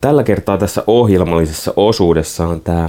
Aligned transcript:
Tällä 0.00 0.22
kertaa 0.22 0.58
tässä 0.58 0.84
ohjelmallisessa 0.86 1.72
osuudessa 1.76 2.46
on 2.46 2.60
tämä 2.60 2.88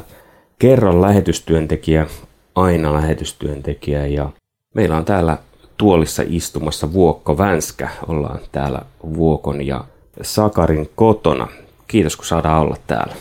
kerran 0.59 1.01
lähetystyöntekijä, 1.01 2.07
aina 2.55 2.93
lähetystyöntekijä 2.93 4.07
ja 4.07 4.29
meillä 4.75 4.97
on 4.97 5.05
täällä 5.05 5.37
tuolissa 5.77 6.23
istumassa 6.27 6.93
Vuokko 6.93 7.37
Vänskä. 7.37 7.89
Ollaan 8.07 8.39
täällä 8.51 8.81
Vuokon 9.13 9.67
ja 9.67 9.83
Sakarin 10.21 10.89
kotona. 10.95 11.47
Kiitos 11.87 12.15
kun 12.15 12.25
saadaan 12.25 12.61
olla 12.61 12.75
täällä. 12.87 13.15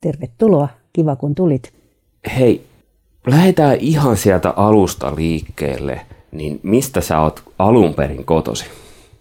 Tervetuloa, 0.00 0.68
kiva 0.92 1.16
kun 1.16 1.34
tulit. 1.34 1.72
Hei, 2.38 2.66
lähdetään 3.26 3.76
ihan 3.80 4.16
sieltä 4.16 4.50
alusta 4.50 5.16
liikkeelle. 5.16 6.00
Niin 6.32 6.60
mistä 6.62 7.00
sä 7.00 7.20
oot 7.20 7.42
alun 7.58 7.94
perin 7.94 8.24
kotosi? 8.24 8.64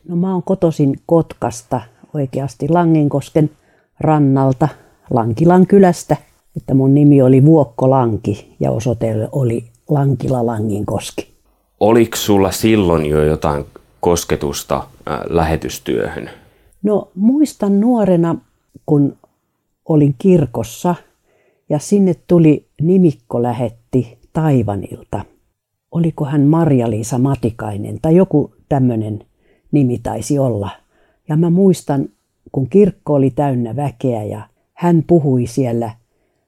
No 0.07 0.15
mä 0.15 0.33
oon 0.33 0.43
kotosin 0.43 0.99
Kotkasta, 1.05 1.81
oikeasti 2.13 2.69
Langinkosken 2.69 3.49
rannalta, 4.01 4.67
Lankilan 5.09 5.67
kylästä. 5.67 6.17
Että 6.57 6.73
mun 6.73 6.93
nimi 6.93 7.21
oli 7.21 7.45
Vuokko 7.45 7.89
Lanki 7.89 8.55
ja 8.59 8.71
osoite 8.71 9.15
oli 9.31 9.63
Lankila 9.89 10.45
Langinkoski. 10.45 11.31
Oliko 11.79 12.17
sulla 12.17 12.51
silloin 12.51 13.05
jo 13.05 13.23
jotain 13.23 13.65
kosketusta 13.99 14.75
äh, 14.75 15.19
lähetystyöhön? 15.29 16.29
No 16.83 17.11
muistan 17.15 17.79
nuorena, 17.79 18.35
kun 18.85 19.17
olin 19.85 20.15
kirkossa 20.17 20.95
ja 21.69 21.79
sinne 21.79 22.15
tuli 22.27 22.65
nimikko 22.81 23.43
lähetti 23.43 24.17
Taivanilta. 24.33 25.25
Oliko 25.91 26.25
hän 26.25 26.41
Marja-Liisa 26.41 27.17
Matikainen 27.17 27.99
tai 28.01 28.15
joku 28.15 28.53
tämmöinen 28.69 29.25
nimi 29.71 29.99
taisi 30.03 30.39
olla. 30.39 30.69
Ja 31.29 31.37
mä 31.37 31.49
muistan, 31.49 32.09
kun 32.51 32.69
kirkko 32.69 33.13
oli 33.13 33.29
täynnä 33.29 33.75
väkeä 33.75 34.23
ja 34.23 34.47
hän 34.73 35.03
puhui 35.07 35.47
siellä 35.47 35.91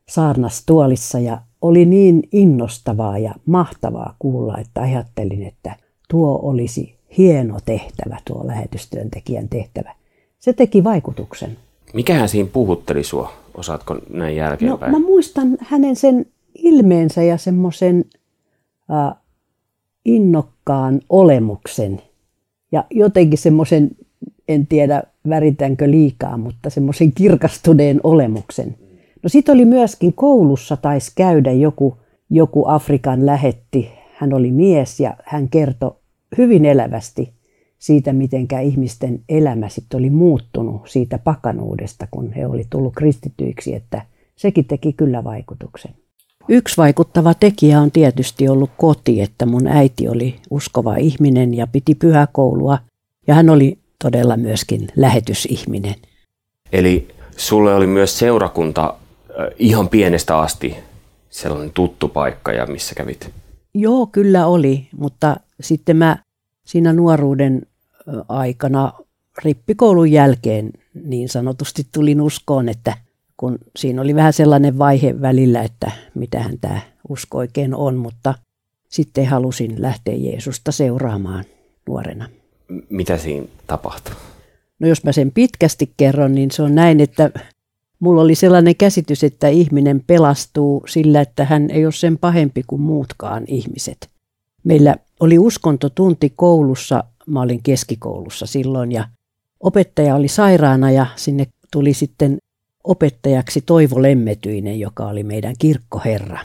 saarnastuolissa 0.09 1.19
ja 1.19 1.41
oli 1.61 1.85
niin 1.85 2.23
innostavaa 2.31 3.17
ja 3.17 3.35
mahtavaa 3.45 4.15
kuulla, 4.19 4.57
että 4.57 4.81
ajattelin, 4.81 5.43
että 5.43 5.75
tuo 6.09 6.39
olisi 6.43 6.95
hieno 7.17 7.57
tehtävä, 7.65 8.17
tuo 8.27 8.47
lähetystyöntekijän 8.47 9.49
tehtävä. 9.49 9.95
Se 10.39 10.53
teki 10.53 10.83
vaikutuksen. 10.83 11.57
Mikähän 11.93 12.29
siinä 12.29 12.49
puhutteli 12.53 13.03
sua? 13.03 13.33
Osaatko 13.55 13.95
näin 14.09 14.35
jälkeenpäin? 14.35 14.91
No, 14.91 14.99
mä 14.99 15.05
muistan 15.05 15.57
hänen 15.61 15.95
sen 15.95 16.25
ilmeensä 16.55 17.23
ja 17.23 17.37
semmoisen 17.37 18.05
äh, 18.91 19.15
innokkaan 20.05 21.01
olemuksen 21.09 22.01
ja 22.71 22.85
jotenkin 22.89 23.37
semmoisen, 23.37 23.89
en 24.47 24.67
tiedä 24.67 25.03
väritänkö 25.29 25.91
liikaa, 25.91 26.37
mutta 26.37 26.69
semmoisen 26.69 27.11
kirkastuneen 27.11 27.99
olemuksen. 28.03 28.75
No 29.23 29.29
sitten 29.29 29.55
oli 29.55 29.65
myöskin 29.65 30.13
koulussa 30.13 30.77
taisi 30.77 31.11
käydä 31.15 31.51
joku, 31.51 31.97
joku 32.29 32.63
Afrikan 32.67 33.25
lähetti. 33.25 33.91
Hän 34.13 34.33
oli 34.33 34.51
mies 34.51 34.99
ja 34.99 35.15
hän 35.25 35.49
kertoi 35.49 35.95
hyvin 36.37 36.65
elävästi 36.65 37.33
siitä, 37.77 38.13
miten 38.13 38.47
ihmisten 38.63 39.19
elämä 39.29 39.69
sitten 39.69 39.97
oli 39.97 40.09
muuttunut 40.09 40.81
siitä 40.85 41.17
pakanuudesta, 41.17 42.07
kun 42.11 42.31
he 42.31 42.47
oli 42.47 42.63
tullut 42.69 42.93
kristityiksi, 42.95 43.75
että 43.75 44.01
sekin 44.35 44.65
teki 44.65 44.93
kyllä 44.93 45.23
vaikutuksen. 45.23 45.91
Yksi 46.49 46.77
vaikuttava 46.77 47.33
tekijä 47.33 47.81
on 47.81 47.91
tietysti 47.91 48.49
ollut 48.49 48.69
koti, 48.77 49.21
että 49.21 49.45
mun 49.45 49.67
äiti 49.67 50.07
oli 50.07 50.35
uskova 50.49 50.95
ihminen 50.95 51.53
ja 51.53 51.67
piti 51.67 51.95
pyhäkoulua 51.95 52.77
ja 53.27 53.33
hän 53.33 53.49
oli 53.49 53.77
todella 54.03 54.37
myöskin 54.37 54.87
lähetysihminen. 54.95 55.95
Eli 56.71 57.07
sulle 57.37 57.75
oli 57.75 57.87
myös 57.87 58.19
seurakunta 58.19 58.95
ihan 59.59 59.89
pienestä 59.89 60.37
asti 60.37 60.75
sellainen 61.29 61.71
tuttu 61.73 62.07
paikka 62.07 62.51
ja 62.51 62.65
missä 62.65 62.95
kävit? 62.95 63.29
Joo, 63.73 64.07
kyllä 64.07 64.47
oli, 64.47 64.87
mutta 64.97 65.37
sitten 65.61 65.97
mä 65.97 66.17
siinä 66.65 66.93
nuoruuden 66.93 67.61
aikana 68.29 68.93
rippikoulun 69.43 70.11
jälkeen 70.11 70.71
niin 71.05 71.29
sanotusti 71.29 71.87
tulin 71.91 72.21
uskoon, 72.21 72.69
että 72.69 72.97
kun 73.37 73.57
siinä 73.75 74.01
oli 74.01 74.15
vähän 74.15 74.33
sellainen 74.33 74.77
vaihe 74.77 75.21
välillä, 75.21 75.61
että 75.61 75.91
mitähän 76.15 76.59
tämä 76.61 76.81
usko 77.09 77.37
oikein 77.37 77.75
on, 77.75 77.95
mutta 77.95 78.33
sitten 78.89 79.25
halusin 79.25 79.81
lähteä 79.81 80.15
Jeesusta 80.15 80.71
seuraamaan 80.71 81.45
nuorena. 81.87 82.29
Mitä 82.89 83.17
siinä 83.17 83.47
tapahtui? 83.67 84.15
No 84.79 84.87
jos 84.87 85.03
mä 85.03 85.11
sen 85.11 85.31
pitkästi 85.31 85.93
kerron, 85.97 86.35
niin 86.35 86.51
se 86.51 86.63
on 86.63 86.75
näin, 86.75 87.01
että 87.01 87.31
mulla 87.99 88.21
oli 88.21 88.35
sellainen 88.35 88.75
käsitys, 88.75 89.23
että 89.23 89.47
ihminen 89.47 90.03
pelastuu 90.07 90.83
sillä, 90.87 91.21
että 91.21 91.45
hän 91.45 91.71
ei 91.71 91.85
ole 91.85 91.91
sen 91.91 92.17
pahempi 92.17 92.63
kuin 92.67 92.81
muutkaan 92.81 93.43
ihmiset. 93.47 94.09
Meillä 94.63 94.95
oli 95.19 95.39
uskontotunti 95.39 96.33
koulussa, 96.35 97.03
mä 97.27 97.41
olin 97.41 97.63
keskikoulussa 97.63 98.45
silloin 98.45 98.91
ja 98.91 99.07
opettaja 99.59 100.15
oli 100.15 100.27
sairaana 100.27 100.91
ja 100.91 101.05
sinne 101.15 101.47
tuli 101.71 101.93
sitten 101.93 102.37
opettajaksi 102.83 103.61
Toivo 103.61 104.01
Lemmetyinen, 104.01 104.79
joka 104.79 105.07
oli 105.07 105.23
meidän 105.23 105.55
kirkkoherra. 105.59 106.39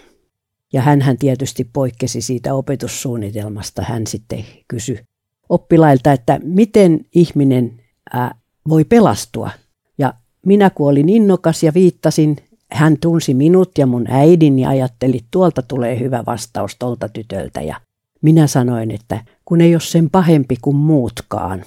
Ja 0.73 0.83
hän 0.83 1.19
tietysti 1.19 1.71
poikkesi 1.73 2.21
siitä 2.21 2.55
opetussuunnitelmasta. 2.55 3.83
Hän 3.83 4.07
sitten 4.07 4.45
kysyi 4.69 5.01
oppilailta, 5.49 6.13
että 6.13 6.41
miten 6.43 7.01
ihminen 7.15 7.81
ää, 8.13 8.35
voi 8.69 8.85
pelastua. 8.85 9.51
Ja 9.99 10.15
minä 10.47 10.71
kun 10.71 10.89
olin 10.89 11.09
innokas 11.09 11.63
ja 11.63 11.75
viittasin, 11.75 12.37
hän 12.73 12.97
tunsi 13.01 13.35
minut 13.35 13.79
ja 13.79 13.87
mun 13.87 14.07
äidin 14.09 14.59
ja 14.59 14.69
ajatteli, 14.69 15.21
tuolta 15.31 15.63
tulee 15.63 16.01
hyvä 16.01 16.23
vastaus 16.27 16.77
tuolta 16.79 17.09
tytöltä. 17.09 17.61
Ja 17.61 17.81
minä 18.23 18.47
sanoin, 18.47 18.91
että 18.91 19.25
kun 19.45 19.61
ei 19.61 19.75
ole 19.75 19.81
sen 19.81 20.11
pahempi 20.11 20.57
kuin 20.63 20.77
muutkaan. 20.77 21.65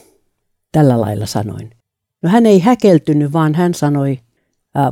Tällä 0.72 1.02
lailla 1.02 1.26
sanoin. 1.26 1.70
No 2.22 2.30
hän 2.30 2.46
ei 2.46 2.60
häkeltynyt, 2.60 3.34
vaan 3.34 3.56
hän 3.56 3.74
sanoi 3.74 4.20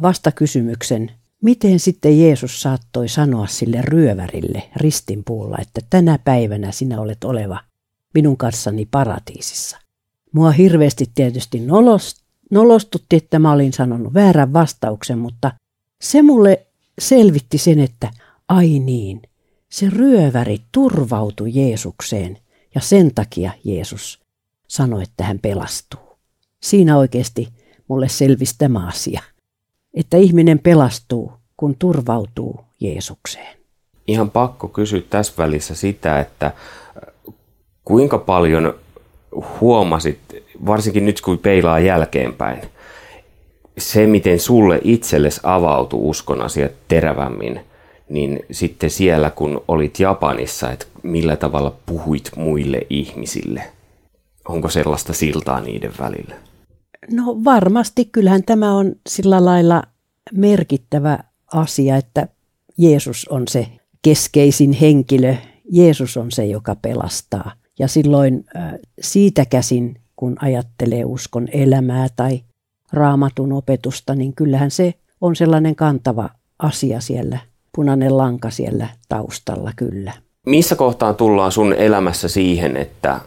vastakysymyksen, 0.01 1.11
miten 1.41 1.79
sitten 1.79 2.19
Jeesus 2.19 2.61
saattoi 2.61 3.07
sanoa 3.07 3.47
sille 3.47 3.81
ryövärille 3.81 4.63
ristinpuulla, 4.75 5.57
että 5.61 5.81
tänä 5.89 6.19
päivänä 6.23 6.71
sinä 6.71 7.01
olet 7.01 7.23
oleva 7.23 7.59
minun 8.13 8.37
kanssani 8.37 8.87
paratiisissa. 8.91 9.77
Mua 10.31 10.51
hirveästi 10.51 11.05
tietysti 11.15 11.61
nolostutti, 12.51 13.15
että 13.15 13.39
mä 13.39 13.51
olin 13.51 13.73
sanonut 13.73 14.13
väärän 14.13 14.53
vastauksen, 14.53 15.17
mutta 15.19 15.51
se 16.01 16.21
mulle 16.21 16.65
selvitti 16.99 17.57
sen, 17.57 17.79
että 17.79 18.11
ai 18.47 18.79
niin, 18.79 19.21
se 19.69 19.89
ryöväri 19.89 20.61
turvautui 20.71 21.51
Jeesukseen 21.53 22.37
ja 22.75 22.81
sen 22.81 23.15
takia 23.15 23.51
Jeesus 23.63 24.19
sanoi, 24.67 25.03
että 25.03 25.23
hän 25.23 25.39
pelastuu. 25.39 26.17
Siinä 26.63 26.97
oikeasti 26.97 27.47
mulle 27.87 28.09
selvisi 28.09 28.55
tämä 28.57 28.87
asia 28.87 29.21
että 29.93 30.17
ihminen 30.17 30.59
pelastuu, 30.59 31.31
kun 31.57 31.75
turvautuu 31.75 32.59
Jeesukseen. 32.79 33.57
Ihan 34.07 34.31
pakko 34.31 34.67
kysyä 34.67 35.01
tässä 35.09 35.33
välissä 35.37 35.75
sitä, 35.75 36.19
että 36.19 36.51
kuinka 37.89 38.17
paljon 38.17 38.73
huomasit, 39.61 40.19
varsinkin 40.65 41.05
nyt 41.05 41.21
kun 41.21 41.37
peilaa 41.37 41.79
jälkeenpäin, 41.79 42.61
se 43.77 44.07
miten 44.07 44.39
sulle 44.39 44.79
itsellesi 44.83 45.39
avautui 45.43 45.99
uskon 46.03 46.41
asiat 46.41 46.71
terävämmin, 46.87 47.59
niin 48.09 48.39
sitten 48.51 48.89
siellä 48.89 49.29
kun 49.29 49.61
olit 49.67 49.99
Japanissa, 49.99 50.71
että 50.71 50.85
millä 51.03 51.35
tavalla 51.35 51.75
puhuit 51.85 52.31
muille 52.35 52.81
ihmisille? 52.89 53.63
Onko 54.47 54.69
sellaista 54.69 55.13
siltaa 55.13 55.61
niiden 55.61 55.91
välillä? 55.99 56.35
No 57.11 57.23
varmasti, 57.43 58.05
kyllähän 58.05 58.43
tämä 58.43 58.73
on 58.73 58.95
sillä 59.09 59.45
lailla 59.45 59.83
merkittävä 60.33 61.19
asia, 61.53 61.97
että 61.97 62.27
Jeesus 62.77 63.27
on 63.27 63.47
se 63.47 63.67
keskeisin 64.01 64.71
henkilö. 64.71 65.35
Jeesus 65.71 66.17
on 66.17 66.31
se, 66.31 66.45
joka 66.45 66.75
pelastaa. 66.75 67.58
Ja 67.79 67.87
silloin 67.87 68.45
siitä 69.01 69.45
käsin, 69.45 70.01
kun 70.15 70.35
ajattelee 70.41 71.05
uskon 71.05 71.47
elämää 71.51 72.07
tai 72.15 72.39
raamatun 72.93 73.53
opetusta, 73.53 74.15
niin 74.15 74.35
kyllähän 74.35 74.71
se 74.71 74.93
on 75.21 75.35
sellainen 75.35 75.75
kantava 75.75 76.29
asia 76.59 77.01
siellä, 77.01 77.39
punainen 77.75 78.17
lanka 78.17 78.49
siellä 78.49 78.87
taustalla 79.09 79.71
kyllä. 79.75 80.13
Missä 80.45 80.75
kohtaan 80.75 81.15
tullaan 81.15 81.51
sun 81.51 81.73
elämässä 81.73 82.27
siihen, 82.27 82.77
että 82.77 83.19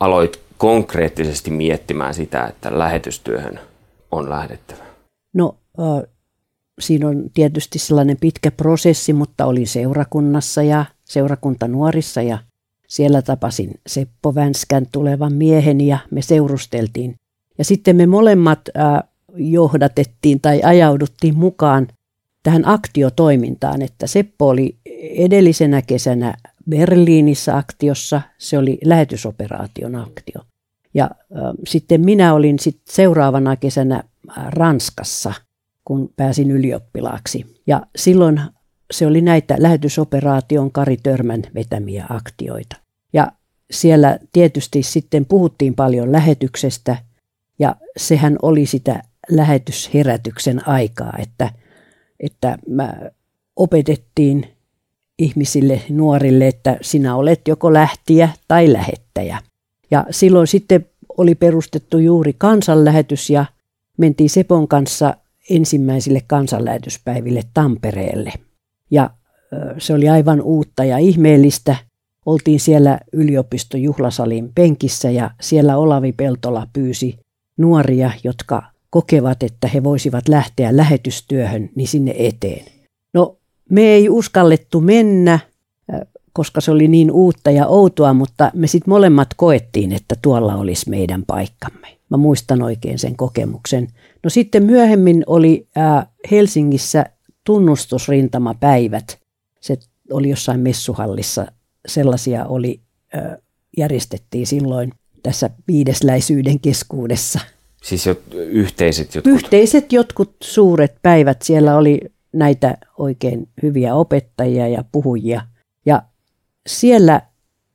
aloit 0.00 0.40
konkreettisesti 0.58 1.50
miettimään 1.50 2.14
sitä, 2.14 2.46
että 2.46 2.78
lähetystyöhön 2.78 3.60
on 4.10 4.30
lähdettävä? 4.30 4.84
No, 5.34 5.56
äh, 5.80 6.10
siinä 6.80 7.08
on 7.08 7.30
tietysti 7.34 7.78
sellainen 7.78 8.16
pitkä 8.20 8.50
prosessi, 8.50 9.12
mutta 9.12 9.46
olin 9.46 9.66
seurakunnassa 9.66 10.62
ja 10.62 10.84
seurakuntanuorissa 11.04 12.22
ja 12.22 12.38
siellä 12.88 13.22
tapasin 13.22 13.70
Seppo 13.86 14.34
Vänskän 14.34 14.86
tulevan 14.92 15.32
miehen 15.32 15.80
ja 15.80 15.98
me 16.10 16.22
seurusteltiin. 16.22 17.14
Ja 17.58 17.64
sitten 17.64 17.96
me 17.96 18.06
molemmat 18.06 18.60
äh, 18.76 19.02
johdatettiin 19.36 20.40
tai 20.40 20.60
ajauduttiin 20.64 21.38
mukaan 21.38 21.88
tähän 22.42 22.68
aktiotoimintaan, 22.68 23.82
että 23.82 24.06
Seppo 24.06 24.48
oli 24.48 24.76
edellisenä 25.16 25.82
kesänä 25.82 26.34
Berliinissä 26.70 27.56
aktiossa, 27.56 28.22
se 28.38 28.58
oli 28.58 28.78
lähetysoperaation 28.84 29.96
aktio. 29.96 30.40
Ja 30.94 31.04
äh, 31.04 31.40
sitten 31.66 32.00
minä 32.00 32.34
olin 32.34 32.58
sit 32.58 32.80
seuraavana 32.84 33.56
kesänä 33.56 34.04
Ranskassa, 34.36 35.34
kun 35.84 36.12
pääsin 36.16 36.50
ylioppilaaksi. 36.50 37.56
Ja 37.66 37.86
silloin 37.96 38.40
se 38.90 39.06
oli 39.06 39.20
näitä 39.20 39.56
lähetysoperaation 39.58 40.72
Kari 40.72 40.96
Törmän 40.96 41.42
vetämiä 41.54 42.06
aktioita. 42.08 42.76
Ja 43.12 43.32
siellä 43.70 44.18
tietysti 44.32 44.82
sitten 44.82 45.26
puhuttiin 45.26 45.74
paljon 45.74 46.12
lähetyksestä 46.12 46.96
ja 47.58 47.76
sehän 47.96 48.36
oli 48.42 48.66
sitä 48.66 49.02
lähetysherätyksen 49.30 50.68
aikaa, 50.68 51.12
että, 51.18 51.50
että 52.20 52.58
mä 52.68 52.94
opetettiin 53.56 54.46
ihmisille, 55.18 55.82
nuorille, 55.88 56.48
että 56.48 56.76
sinä 56.80 57.16
olet 57.16 57.48
joko 57.48 57.72
lähtiä 57.72 58.28
tai 58.48 58.72
lähettäjä. 58.72 59.38
Ja 59.90 60.06
silloin 60.10 60.46
sitten 60.46 60.86
oli 61.18 61.34
perustettu 61.34 61.98
juuri 61.98 62.34
kansanlähetys 62.38 63.30
ja 63.30 63.44
mentiin 63.96 64.30
Sepon 64.30 64.68
kanssa 64.68 65.14
ensimmäisille 65.50 66.22
kansanlähetyspäiville 66.26 67.42
Tampereelle. 67.54 68.32
Ja 68.90 69.10
se 69.78 69.94
oli 69.94 70.08
aivan 70.08 70.42
uutta 70.42 70.84
ja 70.84 70.98
ihmeellistä. 70.98 71.76
Oltiin 72.26 72.60
siellä 72.60 72.98
yliopistojuhlasalin 73.12 74.50
penkissä 74.54 75.10
ja 75.10 75.30
siellä 75.40 75.76
Olavi 75.76 76.12
Peltola 76.12 76.66
pyysi 76.72 77.18
nuoria, 77.56 78.10
jotka 78.24 78.62
kokevat, 78.90 79.42
että 79.42 79.68
he 79.68 79.84
voisivat 79.84 80.28
lähteä 80.28 80.76
lähetystyöhön, 80.76 81.70
niin 81.74 81.88
sinne 81.88 82.14
eteen. 82.18 82.64
No, 83.14 83.36
me 83.70 83.82
ei 83.82 84.08
uskallettu 84.08 84.80
mennä, 84.80 85.38
koska 86.32 86.60
se 86.60 86.70
oli 86.70 86.88
niin 86.88 87.10
uutta 87.10 87.50
ja 87.50 87.66
outoa, 87.66 88.14
mutta 88.14 88.50
me 88.54 88.66
sitten 88.66 88.90
molemmat 88.90 89.28
koettiin, 89.36 89.92
että 89.92 90.14
tuolla 90.22 90.54
olisi 90.54 90.90
meidän 90.90 91.24
paikkamme. 91.26 91.88
Mä 92.10 92.16
muistan 92.16 92.62
oikein 92.62 92.98
sen 92.98 93.16
kokemuksen. 93.16 93.88
No 94.24 94.30
sitten 94.30 94.62
myöhemmin 94.62 95.24
oli 95.26 95.68
Helsingissä 96.30 97.06
tunnustusrintamapäivät. 97.48 99.18
Se 99.60 99.78
oli 100.12 100.28
jossain 100.28 100.60
messuhallissa. 100.60 101.46
Sellaisia 101.88 102.46
oli, 102.46 102.80
järjestettiin 103.76 104.46
silloin 104.46 104.92
tässä 105.22 105.50
viidesläisyyden 105.68 106.60
keskuudessa. 106.60 107.40
Siis 107.82 108.06
jo 108.06 108.16
yhteiset 108.34 109.14
jotkut? 109.14 109.32
Yhteiset 109.32 109.92
jotkut 109.92 110.36
suuret 110.42 110.94
päivät. 111.02 111.42
Siellä 111.42 111.76
oli 111.76 112.00
näitä 112.32 112.78
oikein 112.98 113.48
hyviä 113.62 113.94
opettajia 113.94 114.68
ja 114.68 114.84
puhujia. 114.92 115.42
Ja 115.86 116.02
siellä 116.66 117.22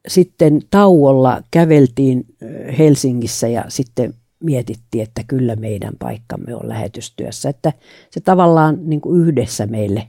sitten 0.07 0.61
tauolla 0.69 1.41
käveltiin 1.51 2.25
Helsingissä 2.77 3.47
ja 3.47 3.65
sitten 3.67 4.13
mietittiin, 4.43 5.03
että 5.03 5.21
kyllä 5.27 5.55
meidän 5.55 5.93
paikkamme 5.99 6.55
on 6.55 6.69
lähetystyössä. 6.69 7.49
Että 7.49 7.73
se 8.09 8.21
tavallaan 8.21 8.79
niin 8.83 9.01
kuin 9.01 9.21
yhdessä 9.21 9.65
meille 9.65 10.07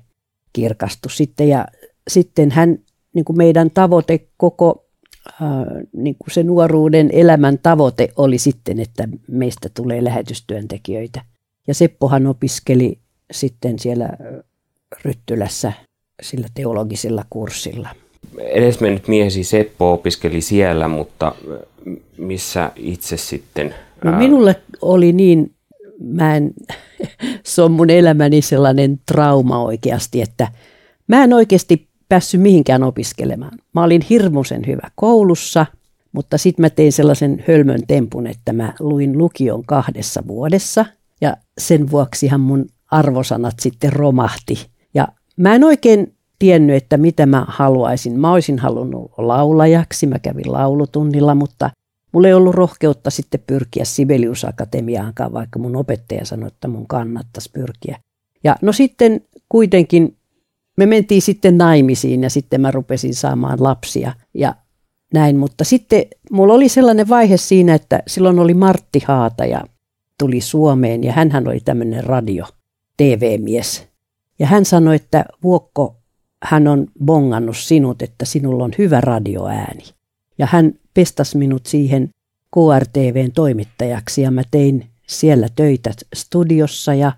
kirkastui 0.53 1.11
sitten 1.11 1.49
ja 1.49 1.67
sitten 2.09 2.51
hän, 2.51 2.79
niin 3.15 3.25
kuin 3.25 3.37
meidän 3.37 3.71
tavoite 3.71 4.27
koko 4.37 4.87
äh, 5.27 5.49
niin 5.93 6.17
kuin 6.19 6.31
se 6.31 6.43
nuoruuden 6.43 7.11
elämän 7.13 7.59
tavoite 7.59 8.09
oli 8.17 8.39
sitten, 8.39 8.81
että 8.81 9.09
meistä 9.29 9.69
tulee 9.75 10.05
lähetystyöntekijöitä. 10.05 11.23
Ja 11.69 11.75
Seppohan 11.75 12.27
opiskeli 12.27 12.99
sitten 13.33 13.79
siellä 13.79 14.09
Ryttylässä 15.05 15.73
sillä 16.23 16.49
teologisella 16.55 17.25
kurssilla. 17.31 17.89
Edesmennyt 18.39 19.09
miehesi 19.09 19.45
Seppo 19.45 19.93
opiskeli 19.93 20.41
siellä, 20.41 20.89
mutta 20.89 21.35
missä 22.19 22.71
itse 22.77 23.17
sitten 23.17 23.75
No 24.05 24.19
minulle 24.19 24.62
oli 24.83 25.12
niin, 25.12 25.55
mä 26.01 26.37
en, 26.37 26.51
se 27.45 27.62
on 27.62 27.73
mun 27.73 27.91
elämäni 27.91 28.43
sellainen 28.43 29.01
trauma 29.12 29.62
oikeasti, 29.62 30.23
että 30.23 30.49
mä 31.09 31.25
en 31.25 31.33
oikeasti 31.33 31.89
päässyt 32.09 32.41
mihinkään 32.41 32.83
opiskelemaan. 32.83 33.59
Mä 33.75 33.85
olin 33.85 34.03
hirmuisen 34.11 34.67
hyvä 34.67 34.91
koulussa, 34.95 35.67
mutta 36.12 36.39
sitten 36.39 36.62
mä 36.62 36.71
tein 36.71 36.93
sellaisen 36.93 37.45
hölmön 37.49 37.81
tempun, 37.87 38.27
että 38.27 38.53
mä 38.53 38.73
luin 38.81 39.19
lukion 39.19 39.65
kahdessa 39.65 40.23
vuodessa 40.27 40.85
ja 41.21 41.37
sen 41.59 41.91
vuoksihan 41.91 42.41
mun 42.41 42.67
arvosanat 42.91 43.55
sitten 43.61 43.93
romahti. 43.93 44.67
Ja 44.95 45.09
mä 45.37 45.55
en 45.55 45.65
oikein 45.65 46.15
tiennyt, 46.39 46.77
että 46.77 46.97
mitä 46.97 47.27
mä 47.27 47.45
haluaisin. 47.49 48.21
Mä 48.21 48.33
olisin 48.33 48.59
halunnut 48.59 49.12
laulajaksi, 49.19 50.07
mä 50.07 50.19
kävin 50.19 50.53
laulutunnilla, 50.53 51.35
mutta 51.35 51.71
Mulla 52.14 52.28
ei 52.28 52.34
ollut 52.34 52.55
rohkeutta 52.55 53.11
sitten 53.11 53.43
pyrkiä 53.46 53.84
Sibelius 53.84 54.44
Akatemiaankaan, 54.44 55.32
vaikka 55.32 55.58
mun 55.58 55.76
opettaja 55.76 56.25
sanoi, 56.25 56.46
että 56.46 56.69
mun 56.69 56.87
kannattaisi 56.87 57.50
pyrkiä. 57.52 57.99
Ja 58.44 58.56
no 58.62 58.72
sitten 58.72 59.20
kuitenkin 59.49 60.16
me 60.76 60.87
mentiin 60.87 61.22
sitten 61.22 61.58
naimisiin 61.58 62.22
ja 62.22 62.31
sitten 62.31 62.61
mä 62.61 62.70
rupesin 62.70 63.14
saamaan 63.14 63.62
lapsia 63.62 64.12
ja 64.34 64.55
näin. 65.14 65.37
Mutta 65.37 65.64
sitten 65.64 66.02
mulla 66.31 66.55
oli 66.55 66.69
sellainen 66.69 67.08
vaihe 67.08 67.37
siinä, 67.37 67.75
että 67.75 68.02
silloin 68.06 68.38
oli 68.38 68.55
Martti 68.55 69.02
Haata 69.06 69.44
ja 69.44 69.64
tuli 70.19 70.40
Suomeen 70.40 71.05
ja 71.05 71.12
hän 71.12 71.49
oli 71.49 71.61
tämmöinen 71.61 72.05
radio, 72.05 72.44
TV-mies. 72.96 73.88
Ja 74.38 74.46
hän 74.46 74.64
sanoi, 74.64 74.96
että 74.96 75.25
Vuokko, 75.43 75.96
hän 76.43 76.69
on 76.69 76.87
bongannut 77.05 77.56
sinut, 77.56 78.02
että 78.02 78.25
sinulla 78.25 78.64
on 78.64 78.72
hyvä 78.78 79.00
radioääni. 79.00 79.84
Ja 80.39 80.47
hän 80.51 80.73
pestas 80.95 81.35
minut 81.35 81.67
siihen 81.67 82.11
KRTVn 82.55 83.33
toimittajaksi 83.35 84.23
ja 84.23 84.31
mä 84.31 84.43
tein 84.51 84.87
siellä 85.07 85.49
töitä 85.57 85.91
studiossa 86.15 86.95
ja 86.95 87.13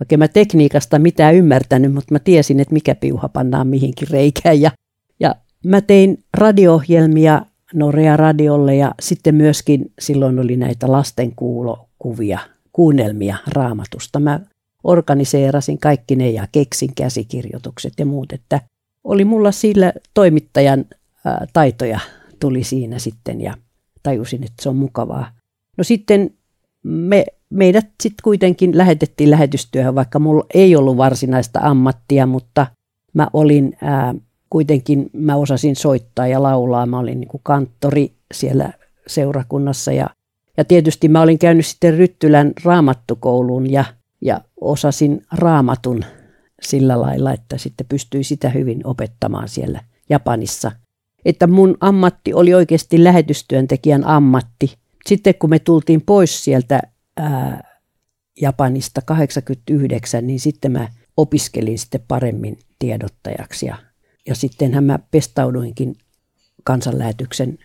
vaikka 0.00 0.16
mä 0.16 0.28
tekniikasta 0.28 0.98
mitään 0.98 1.34
ymmärtänyt, 1.34 1.94
mutta 1.94 2.14
mä 2.14 2.18
tiesin, 2.18 2.60
että 2.60 2.72
mikä 2.74 2.94
piuha 2.94 3.28
pannaan 3.28 3.66
mihinkin 3.66 4.08
reikään. 4.10 4.60
Ja, 4.60 4.70
ja 5.20 5.34
mä 5.64 5.80
tein 5.80 6.18
radio-ohjelmia 6.34 7.42
Norea 7.74 8.16
radiolle 8.16 8.76
ja 8.76 8.94
sitten 9.00 9.34
myöskin 9.34 9.92
silloin 9.98 10.38
oli 10.38 10.56
näitä 10.56 10.92
lastenkuulokuvia, 10.92 12.38
kuunnelmia 12.72 13.36
raamatusta. 13.48 14.20
Mä 14.20 14.40
organiseerasin 14.84 15.78
kaikki 15.78 16.16
ne 16.16 16.30
ja 16.30 16.48
keksin 16.52 16.94
käsikirjoitukset 16.94 17.92
ja 17.98 18.06
muut, 18.06 18.32
että 18.32 18.60
oli 19.04 19.24
mulla 19.24 19.52
sillä 19.52 19.92
toimittajan 20.14 20.84
ää, 21.24 21.46
taitoja 21.52 22.00
tuli 22.40 22.64
siinä 22.64 22.98
sitten 22.98 23.40
ja 23.40 23.54
tajusin, 24.02 24.44
että 24.44 24.62
se 24.62 24.68
on 24.68 24.76
mukavaa. 24.76 25.32
No 25.78 25.84
sitten 25.84 26.30
me, 26.82 27.26
meidät 27.50 27.86
sitten 28.02 28.22
kuitenkin 28.24 28.78
lähetettiin 28.78 29.30
lähetystyöhön, 29.30 29.94
vaikka 29.94 30.18
mulla 30.18 30.46
ei 30.54 30.76
ollut 30.76 30.96
varsinaista 30.96 31.60
ammattia, 31.62 32.26
mutta 32.26 32.66
mä 33.14 33.28
olin 33.32 33.76
ää, 33.82 34.14
kuitenkin, 34.50 35.10
mä 35.12 35.36
osasin 35.36 35.76
soittaa 35.76 36.26
ja 36.26 36.42
laulaa. 36.42 36.86
Mä 36.86 36.98
olin 36.98 37.20
niin 37.20 37.28
kuin 37.28 37.40
kanttori 37.44 38.12
siellä 38.34 38.72
seurakunnassa 39.06 39.92
ja, 39.92 40.10
ja 40.56 40.64
tietysti 40.64 41.08
mä 41.08 41.22
olin 41.22 41.38
käynyt 41.38 41.66
sitten 41.66 41.98
Ryttylän 41.98 42.52
raamattukouluun 42.64 43.72
ja, 43.72 43.84
ja 44.20 44.40
osasin 44.60 45.22
raamatun 45.32 46.04
sillä 46.62 47.00
lailla, 47.00 47.32
että 47.32 47.58
sitten 47.58 47.86
pystyi 47.86 48.24
sitä 48.24 48.48
hyvin 48.48 48.80
opettamaan 48.84 49.48
siellä 49.48 49.80
Japanissa– 50.08 50.72
että 51.24 51.46
mun 51.46 51.76
ammatti 51.80 52.34
oli 52.34 52.54
oikeasti 52.54 53.04
lähetystyöntekijän 53.04 54.06
ammatti. 54.06 54.78
Sitten 55.06 55.34
kun 55.34 55.50
me 55.50 55.58
tultiin 55.58 56.02
pois 56.02 56.44
sieltä 56.44 56.80
ää, 57.16 57.70
Japanista 58.40 59.02
89, 59.02 60.26
niin 60.26 60.40
sitten 60.40 60.72
mä 60.72 60.88
opiskelin 61.16 61.78
sitten 61.78 62.04
paremmin 62.08 62.58
tiedottajaksi 62.78 63.66
ja, 63.66 63.76
ja 64.26 64.34
sittenhän 64.34 64.84
mä 64.84 64.98
pestauduinkin 65.10 65.96
kansanlähetyksen 66.64 67.58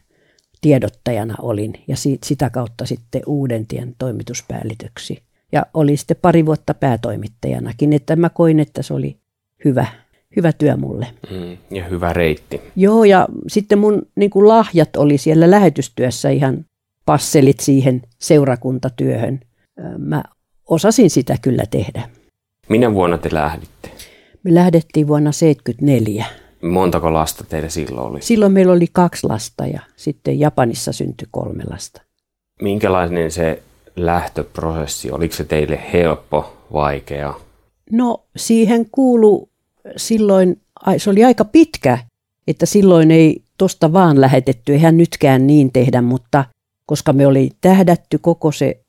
tiedottajana 0.62 1.36
olin 1.42 1.74
ja 1.88 1.98
siitä, 1.98 2.28
sitä 2.28 2.50
kautta 2.50 2.86
sitten 2.86 3.22
Uudentien 3.28 3.96
toimituspäällitöksi. 3.98 5.24
Ja 5.52 5.66
olin 5.74 5.98
sitten 5.98 6.18
pari 6.22 6.46
vuotta 6.46 6.74
päätoimittajanakin, 6.74 7.94
että 7.94 8.16
mä 8.16 8.30
koin, 8.30 8.60
että 8.60 8.82
se 8.82 8.94
oli 8.94 9.20
hyvä 9.66 9.88
hyvä 10.36 10.54
työ 10.54 10.78
mulle. 10.78 11.08
Mm, 11.32 11.58
ja 11.72 11.84
hyvä 11.84 12.14
reitti. 12.14 12.62
Joo, 12.76 13.04
ja 13.04 13.28
sitten 13.48 13.80
mun 13.80 14.02
niin 14.16 14.30
kuin 14.30 14.48
lahjat 14.48 14.96
oli 14.96 15.18
siellä 15.18 15.52
lähetystyössä 15.52 16.30
ihan 16.30 16.66
passelit 17.06 17.60
siihen 17.60 18.02
seurakuntatyöhön. 18.20 19.40
Mä 19.98 20.24
osasin 20.70 21.10
sitä 21.10 21.36
kyllä 21.42 21.64
tehdä. 21.72 22.10
Minä 22.70 22.94
vuonna 22.94 23.18
te 23.18 23.30
lähditte? 23.34 23.90
Me 24.44 24.54
lähdettiin 24.54 25.08
vuonna 25.08 25.32
1974. 25.32 26.26
Montako 26.62 27.14
lasta 27.14 27.44
teillä 27.44 27.70
silloin 27.70 28.08
oli? 28.08 28.22
Silloin 28.22 28.52
meillä 28.52 28.74
oli 28.74 28.88
kaksi 28.92 29.28
lasta 29.28 29.68
ja 29.68 29.80
sitten 29.96 30.40
Japanissa 30.40 30.92
syntyi 30.94 31.28
kolme 31.32 31.64
lasta. 31.70 32.02
Minkälainen 32.62 33.32
se 33.32 33.62
lähtöprosessi? 33.96 35.12
Oliko 35.12 35.36
se 35.36 35.44
teille 35.44 35.80
helppo, 35.94 36.54
vaikea? 36.74 37.34
No 37.92 38.26
siihen 38.36 38.86
kuulu 38.92 39.50
silloin, 39.98 40.62
se 40.98 41.10
oli 41.10 41.24
aika 41.24 41.46
pitkä, 41.46 41.98
että 42.48 42.66
silloin 42.66 43.12
ei 43.12 43.44
tosta 43.58 43.94
vaan 43.94 44.22
lähetetty, 44.22 44.74
eihän 44.74 44.98
nytkään 44.98 45.48
niin 45.48 45.72
tehdä, 45.72 46.02
mutta 46.02 46.46
koska 46.86 47.14
me 47.14 47.28
oli 47.28 47.52
tähdätty 47.62 48.18
koko 48.18 48.52
se 48.52 48.82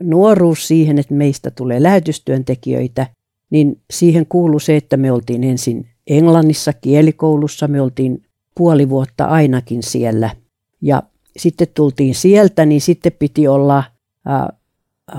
nuoruus 0.00 0.68
siihen, 0.68 0.98
että 0.98 1.14
meistä 1.14 1.50
tulee 1.50 1.82
lähetystyöntekijöitä, 1.82 3.06
niin 3.50 3.80
siihen 3.90 4.26
kuului 4.26 4.60
se, 4.60 4.76
että 4.76 4.96
me 4.96 5.12
oltiin 5.12 5.44
ensin 5.44 5.88
Englannissa 6.06 6.72
kielikoulussa, 6.72 7.68
me 7.68 7.80
oltiin 7.80 8.22
puoli 8.54 8.88
vuotta 8.88 9.24
ainakin 9.24 9.82
siellä. 9.82 10.30
Ja 10.82 11.02
sitten 11.36 11.68
tultiin 11.74 12.14
sieltä, 12.14 12.66
niin 12.66 12.80
sitten 12.80 13.12
piti 13.18 13.48
olla 13.48 13.78
äh, 13.78 14.48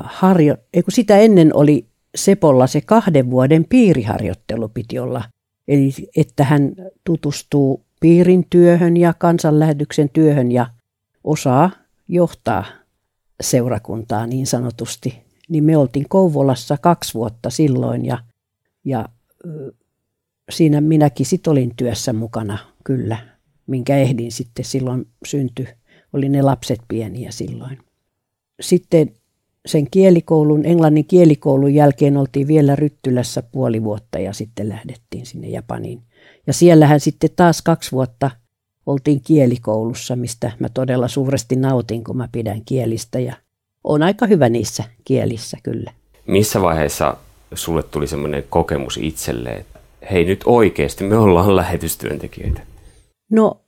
harjo, 0.04 0.56
ei 0.74 0.84
kun 0.84 0.92
sitä 0.92 1.18
ennen 1.18 1.56
oli 1.56 1.89
Sepolla 2.16 2.68
se 2.68 2.82
kahden 2.82 3.32
vuoden 3.32 3.66
piiriharjoittelu 3.70 4.70
piti 4.70 5.00
olla. 5.00 5.24
Eli 5.68 5.94
että 6.16 6.44
hän 6.44 6.76
tutustuu 7.04 7.86
piirin 8.02 8.46
työhön 8.50 8.98
ja 8.98 9.14
kansanlähetyksen 9.14 10.10
työhön 10.10 10.52
ja 10.52 10.68
osaa 11.24 11.72
johtaa 12.08 12.66
seurakuntaa 13.42 14.28
niin 14.28 14.48
sanotusti. 14.48 15.24
Niin 15.50 15.64
me 15.64 15.78
oltiin 15.78 16.10
Kouvolassa 16.10 16.78
kaksi 16.78 17.14
vuotta 17.14 17.50
silloin 17.50 18.06
ja, 18.06 18.18
ja 18.86 19.10
siinä 20.50 20.82
minäkin 20.82 21.26
sit 21.26 21.48
olin 21.48 21.76
työssä 21.76 22.14
mukana 22.14 22.58
kyllä, 22.84 23.18
minkä 23.68 23.98
ehdin 23.98 24.32
sitten 24.32 24.66
silloin 24.66 25.08
synty. 25.26 25.68
Oli 26.14 26.30
ne 26.30 26.42
lapset 26.42 26.80
pieniä 26.88 27.32
silloin. 27.32 27.78
Sitten 28.62 29.14
sen 29.66 29.88
kielikoulun, 29.92 30.66
englannin 30.66 31.06
kielikoulun 31.06 31.74
jälkeen 31.74 32.18
oltiin 32.18 32.48
vielä 32.48 32.76
Ryttylässä 32.76 33.42
puoli 33.42 33.84
vuotta 33.84 34.20
ja 34.20 34.34
sitten 34.34 34.70
lähdettiin 34.70 35.26
sinne 35.26 35.48
Japaniin. 35.48 36.02
Ja 36.48 36.54
siellähän 36.54 37.00
sitten 37.00 37.30
taas 37.36 37.62
kaksi 37.62 37.92
vuotta 37.92 38.32
oltiin 38.86 39.22
kielikoulussa, 39.22 40.16
mistä 40.16 40.52
mä 40.60 40.70
todella 40.70 41.08
suuresti 41.08 41.56
nautin, 41.56 42.04
kun 42.04 42.18
mä 42.18 42.30
pidän 42.32 42.62
kielistä 42.66 43.20
ja 43.20 43.34
on 43.84 44.04
aika 44.04 44.28
hyvä 44.28 44.50
niissä 44.50 44.84
kielissä 45.06 45.58
kyllä. 45.64 45.92
Missä 46.28 46.62
vaiheessa 46.62 47.18
sulle 47.54 47.84
tuli 47.84 48.08
semmoinen 48.08 48.44
kokemus 48.50 49.00
itselle, 49.02 49.50
että 49.50 49.80
hei 50.12 50.26
nyt 50.26 50.42
oikeasti 50.46 51.04
me 51.04 51.18
ollaan 51.18 51.56
lähetystyöntekijöitä? 51.56 52.62
No 53.32 53.62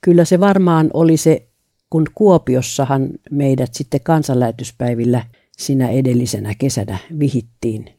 kyllä 0.00 0.24
se 0.24 0.40
varmaan 0.40 0.90
oli 0.94 1.16
se, 1.16 1.48
kun 1.90 2.06
Kuopiossahan 2.14 3.08
meidät 3.30 3.74
sitten 3.74 4.00
kansanlähetyspäivillä 4.00 5.26
sinä 5.58 5.90
edellisenä 5.90 6.54
kesänä 6.58 6.98
vihittiin 7.18 7.90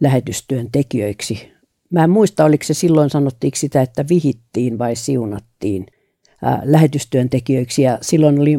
lähetystyöntekijöiksi 0.00 1.56
Mä 1.90 2.04
en 2.04 2.10
muista, 2.10 2.44
oliko 2.44 2.64
se 2.64 2.74
silloin 2.74 3.10
sanottiinko 3.10 3.56
sitä, 3.56 3.82
että 3.82 4.04
vihittiin 4.08 4.78
vai 4.78 4.96
siunattiin 4.96 5.86
ää, 6.42 6.62
lähetystyöntekijöiksi. 6.64 7.82
Ja 7.82 7.98
silloin 8.02 8.38
oli 8.38 8.58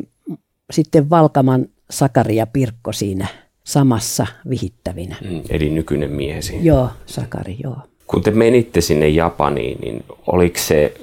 sitten 0.71 1.09
Valkaman 1.09 1.65
Sakari 1.89 2.35
ja 2.35 2.47
Pirkko 2.47 2.91
siinä 2.91 3.27
samassa 3.63 4.27
vihittävinä. 4.49 5.15
Mm, 5.29 5.41
eli 5.49 5.69
nykyinen 5.69 6.11
miehesi. 6.11 6.65
Joo, 6.65 6.89
Sakari, 7.05 7.57
joo. 7.63 7.77
Kun 8.07 8.23
te 8.23 8.31
menitte 8.31 8.81
sinne 8.81 9.07
Japaniin, 9.07 9.77
niin 9.81 10.03
oliko 10.27 10.59
se 10.59 10.93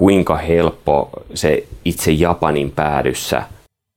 kuinka 0.00 0.36
helppo 0.36 1.10
se 1.34 1.66
itse 1.84 2.12
Japanin 2.12 2.70
päädyssä– 2.70 3.42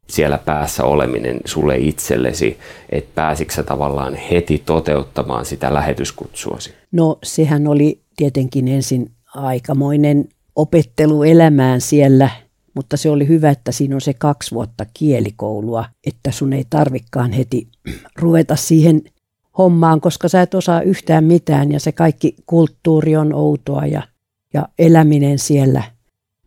siellä 0.10 0.38
päässä 0.38 0.84
oleminen 0.84 1.40
sulle 1.46 1.78
itsellesi, 1.78 2.58
että 2.90 3.12
pääsitkö 3.16 3.64
tavallaan 3.64 4.16
heti 4.16 4.64
toteuttamaan 4.66 5.46
sitä 5.46 5.74
lähetyskutsuasi? 5.74 6.74
No 6.92 7.20
sehän 7.24 7.68
oli 7.68 8.02
tietenkin 8.16 8.68
ensin 8.68 9.12
aikamoinen 9.36 10.26
opettelu 10.56 11.24
elämään 11.24 11.82
siellä, 11.82 12.30
mutta 12.74 12.98
se 12.98 13.10
oli 13.10 13.28
hyvä, 13.28 13.50
että 13.50 13.72
siinä 13.72 13.96
on 13.96 14.02
se 14.02 14.14
kaksi 14.14 14.56
vuotta 14.56 14.86
kielikoulua, 14.94 15.86
että 16.08 16.32
sun 16.32 16.54
ei 16.54 16.66
tarvikkaan 16.70 17.32
heti 17.32 17.68
ruveta 18.22 18.56
siihen 18.56 19.02
hommaan, 19.58 20.02
koska 20.02 20.28
sä 20.28 20.42
et 20.42 20.54
osaa 20.54 20.82
yhtään 20.82 21.24
mitään 21.24 21.72
ja 21.72 21.80
se 21.80 21.92
kaikki 21.92 22.36
kulttuuri 22.46 23.16
on 23.18 23.34
outoa 23.34 23.86
ja, 23.86 24.02
ja 24.54 24.68
eläminen 24.80 25.40
siellä 25.40 25.93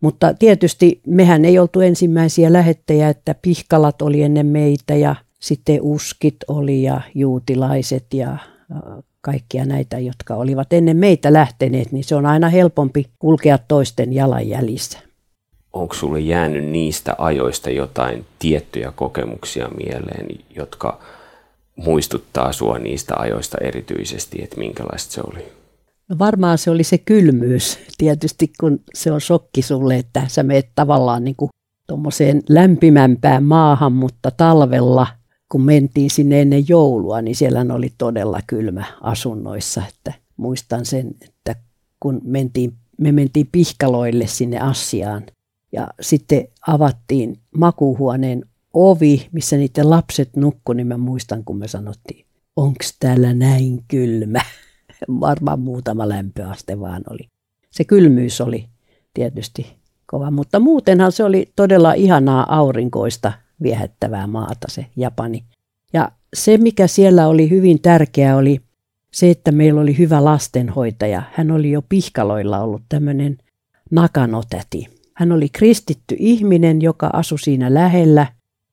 mutta 0.07 0.33
tietysti 0.33 1.01
mehän 1.07 1.45
ei 1.45 1.59
oltu 1.59 1.81
ensimmäisiä 1.81 2.53
lähettejä, 2.53 3.09
että 3.09 3.35
pihkalat 3.41 4.01
oli 4.01 4.23
ennen 4.23 4.45
meitä 4.45 4.95
ja 4.95 5.15
sitten 5.39 5.79
uskit 5.81 6.35
oli 6.47 6.83
ja 6.83 7.01
juutilaiset 7.15 8.13
ja 8.13 8.37
kaikkia 9.21 9.65
näitä, 9.65 9.99
jotka 9.99 10.35
olivat 10.35 10.73
ennen 10.73 10.97
meitä 10.97 11.33
lähteneet, 11.33 11.91
niin 11.91 12.03
se 12.03 12.15
on 12.15 12.25
aina 12.25 12.49
helpompi 12.49 13.05
kulkea 13.19 13.57
toisten 13.57 14.13
jalanjäljissä. 14.13 14.99
Onko 15.73 15.93
sulle 15.93 16.19
jäänyt 16.19 16.65
niistä 16.65 17.15
ajoista 17.17 17.69
jotain 17.69 18.25
tiettyjä 18.39 18.91
kokemuksia 18.95 19.67
mieleen, 19.77 20.27
jotka 20.55 20.99
muistuttaa 21.75 22.53
sua 22.53 22.79
niistä 22.79 23.15
ajoista 23.17 23.57
erityisesti, 23.61 24.43
että 24.43 24.57
minkälaista 24.57 25.13
se 25.13 25.21
oli? 25.21 25.56
No 26.09 26.15
varmaan 26.19 26.57
se 26.57 26.71
oli 26.71 26.83
se 26.83 26.97
kylmyys 26.97 27.79
tietysti, 27.97 28.51
kun 28.59 28.79
se 28.93 29.11
on 29.11 29.21
shokki 29.21 29.61
sulle, 29.61 29.95
että 29.95 30.23
sä 30.27 30.43
meet 30.43 30.69
tavallaan 30.75 31.23
niin 31.23 31.35
kuin 31.35 31.49
tuommoiseen 31.87 32.41
lämpimämpään 32.49 33.43
maahan, 33.43 33.93
mutta 33.93 34.31
talvella, 34.31 35.07
kun 35.51 35.61
mentiin 35.61 36.09
sinne 36.09 36.41
ennen 36.41 36.69
joulua, 36.69 37.21
niin 37.21 37.35
siellä 37.35 37.65
oli 37.73 37.93
todella 37.97 38.39
kylmä 38.47 38.85
asunnoissa. 39.01 39.81
Että 39.89 40.13
muistan 40.37 40.85
sen, 40.85 41.15
että 41.21 41.55
kun 41.99 42.21
mentiin, 42.23 42.73
me 42.97 43.11
mentiin 43.11 43.49
pihkaloille 43.51 44.27
sinne 44.27 44.59
Assiaan 44.59 45.25
ja 45.71 45.87
sitten 46.01 46.47
avattiin 46.67 47.39
makuuhuoneen 47.57 48.45
ovi, 48.73 49.27
missä 49.31 49.57
niiden 49.57 49.89
lapset 49.89 50.35
nukku, 50.35 50.73
niin 50.73 50.87
mä 50.87 50.97
muistan, 50.97 51.43
kun 51.43 51.57
me 51.57 51.67
sanottiin, 51.67 52.25
onko 52.55 52.85
täällä 52.99 53.33
näin 53.33 53.83
kylmä? 53.87 54.41
Varmaan 55.09 55.59
muutama 55.59 56.09
lämpöaste 56.09 56.79
vaan 56.79 57.03
oli. 57.09 57.29
Se 57.71 57.83
kylmyys 57.83 58.41
oli 58.41 58.65
tietysti 59.13 59.77
kova, 60.05 60.31
mutta 60.31 60.59
muutenhan 60.59 61.11
se 61.11 61.23
oli 61.23 61.51
todella 61.55 61.93
ihanaa 61.93 62.55
aurinkoista 62.59 63.33
viehättävää 63.61 64.27
maata 64.27 64.67
se 64.69 64.85
Japani. 64.95 65.43
Ja 65.93 66.11
se, 66.33 66.57
mikä 66.57 66.87
siellä 66.87 67.27
oli 67.27 67.49
hyvin 67.49 67.81
tärkeää, 67.81 68.37
oli 68.37 68.61
se, 69.13 69.29
että 69.29 69.51
meillä 69.51 69.81
oli 69.81 69.97
hyvä 69.97 70.25
lastenhoitaja. 70.25 71.23
Hän 71.33 71.51
oli 71.51 71.71
jo 71.71 71.81
pihkaloilla 71.89 72.59
ollut 72.59 72.81
tämmöinen 72.89 73.37
nakanotäti. 73.91 74.87
Hän 75.13 75.31
oli 75.31 75.49
kristitty 75.49 76.15
ihminen, 76.19 76.81
joka 76.81 77.09
asui 77.13 77.39
siinä 77.39 77.73
lähellä 77.73 78.27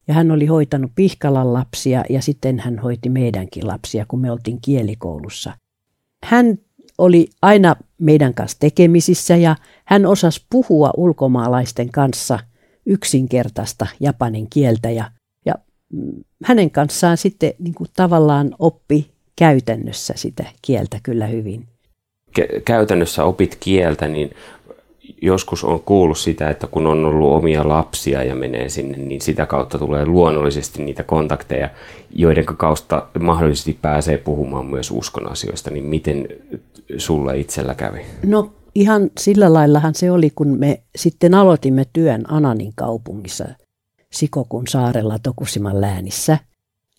ja 0.08 0.14
hän 0.14 0.30
oli 0.30 0.46
hoitanut 0.46 0.92
Pihkalan 0.94 1.52
lapsia 1.52 2.04
ja 2.10 2.22
sitten 2.22 2.58
hän 2.58 2.78
hoiti 2.78 3.08
meidänkin 3.08 3.66
lapsia, 3.66 4.06
kun 4.08 4.20
me 4.20 4.30
oltiin 4.30 4.60
kielikoulussa 4.60 5.52
hän 6.24 6.58
oli 6.98 7.28
aina 7.42 7.76
meidän 7.98 8.34
kanssa 8.34 8.58
tekemisissä 8.60 9.36
ja 9.36 9.56
hän 9.84 10.06
osasi 10.06 10.46
puhua 10.50 10.90
ulkomaalaisten 10.96 11.90
kanssa 11.90 12.38
yksinkertaista 12.86 13.86
japanin 14.00 14.50
kieltä 14.50 14.90
ja, 14.90 15.10
ja 15.46 15.54
mm, 15.92 16.24
hänen 16.44 16.70
kanssaan 16.70 17.16
sitten 17.16 17.52
niin 17.58 17.74
kuin 17.74 17.90
tavallaan 17.96 18.54
oppi 18.58 19.10
käytännössä 19.36 20.14
sitä 20.16 20.44
kieltä 20.62 21.00
kyllä 21.02 21.26
hyvin. 21.26 21.68
Käytännössä 22.64 23.24
opit 23.24 23.56
kieltä, 23.60 24.08
niin 24.08 24.30
joskus 25.22 25.64
on 25.64 25.80
kuullut 25.80 26.18
sitä, 26.18 26.50
että 26.50 26.66
kun 26.66 26.86
on 26.86 27.04
ollut 27.04 27.32
omia 27.32 27.68
lapsia 27.68 28.22
ja 28.22 28.34
menee 28.34 28.68
sinne, 28.68 28.98
niin 28.98 29.20
sitä 29.20 29.46
kautta 29.46 29.78
tulee 29.78 30.06
luonnollisesti 30.06 30.84
niitä 30.84 31.02
kontakteja, 31.02 31.70
joiden 32.10 32.44
kautta 32.44 33.06
mahdollisesti 33.20 33.78
pääsee 33.82 34.18
puhumaan 34.18 34.66
myös 34.66 34.90
uskon 34.90 35.32
asioista. 35.32 35.70
Niin 35.70 35.84
miten 35.84 36.28
sulla 36.98 37.32
itsellä 37.32 37.74
kävi? 37.74 38.00
No 38.26 38.52
ihan 38.74 39.10
sillä 39.20 39.52
laillahan 39.52 39.94
se 39.94 40.10
oli, 40.10 40.30
kun 40.34 40.58
me 40.58 40.82
sitten 40.96 41.34
aloitimme 41.34 41.84
työn 41.92 42.24
Ananin 42.28 42.72
kaupungissa 42.76 43.44
Sikokun 44.12 44.66
saarella 44.68 45.18
Tokusiman 45.18 45.80
läänissä, 45.80 46.38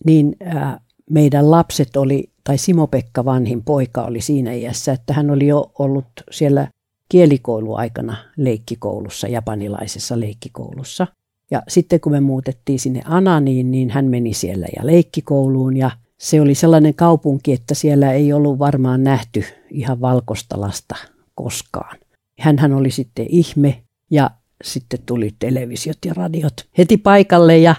niin 0.04 0.36
ää, 0.44 0.80
meidän 1.10 1.50
lapset 1.50 1.96
oli, 1.96 2.30
tai 2.44 2.58
Simo-Pekka 2.58 3.24
vanhin 3.24 3.64
poika 3.64 4.02
oli 4.02 4.20
siinä 4.20 4.52
iässä, 4.52 4.92
että 4.92 5.14
hän 5.14 5.30
oli 5.30 5.46
jo 5.46 5.70
ollut 5.78 6.06
siellä 6.30 6.68
kielikouluaikana 7.08 8.16
leikkikoulussa, 8.36 9.28
japanilaisessa 9.28 10.20
leikkikoulussa. 10.20 11.06
Ja 11.50 11.62
sitten 11.68 12.00
kun 12.00 12.12
me 12.12 12.20
muutettiin 12.20 12.78
sinne 12.78 13.02
Ananiin, 13.04 13.70
niin 13.70 13.90
hän 13.90 14.04
meni 14.04 14.34
siellä 14.34 14.66
ja 14.76 14.86
leikkikouluun 14.86 15.76
ja 15.76 15.90
se 16.18 16.40
oli 16.40 16.54
sellainen 16.54 16.94
kaupunki, 16.94 17.52
että 17.52 17.74
siellä 17.74 18.12
ei 18.12 18.32
ollut 18.32 18.58
varmaan 18.58 19.04
nähty 19.04 19.44
ihan 19.70 20.00
valkoista 20.00 20.60
lasta 20.60 20.96
koskaan. 21.34 21.98
Hänhän 22.40 22.72
oli 22.72 22.90
sitten 22.90 23.26
ihme 23.28 23.82
ja 24.10 24.30
sitten 24.64 25.00
tuli 25.06 25.34
televisiot 25.38 25.98
ja 26.04 26.14
radiot 26.14 26.66
heti 26.78 26.96
paikalle 26.96 27.58
ja 27.58 27.74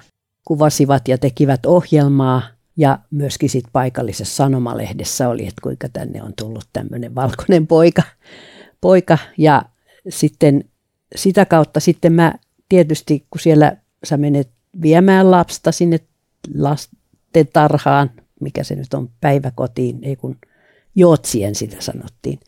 kuvasivat 0.47 1.07
ja 1.07 1.17
tekivät 1.17 1.65
ohjelmaa 1.65 2.41
ja 2.77 2.99
myöskin 3.11 3.49
sit 3.49 3.65
paikallisessa 3.73 4.35
sanomalehdessä 4.35 5.29
oli, 5.29 5.47
että 5.47 5.61
kuinka 5.63 5.89
tänne 5.89 6.23
on 6.23 6.33
tullut 6.37 6.67
tämmöinen 6.73 7.15
valkoinen 7.15 7.67
poika, 7.67 8.03
poika. 8.81 9.17
Ja 9.37 9.63
sitten 10.09 10.63
sitä 11.15 11.45
kautta 11.45 11.79
sitten 11.79 12.13
mä 12.13 12.33
tietysti, 12.69 13.25
kun 13.29 13.41
siellä 13.41 13.77
sä 14.03 14.17
menet 14.17 14.49
viemään 14.81 15.31
lapsta 15.31 15.71
sinne 15.71 15.99
lastentarhaan, 16.55 18.11
mikä 18.39 18.63
se 18.63 18.75
nyt 18.75 18.93
on, 18.93 19.09
päiväkotiin, 19.21 19.99
ei 20.01 20.15
kun 20.15 20.35
jootsien 20.95 21.55
sitä 21.55 21.75
sanottiin. 21.79 22.39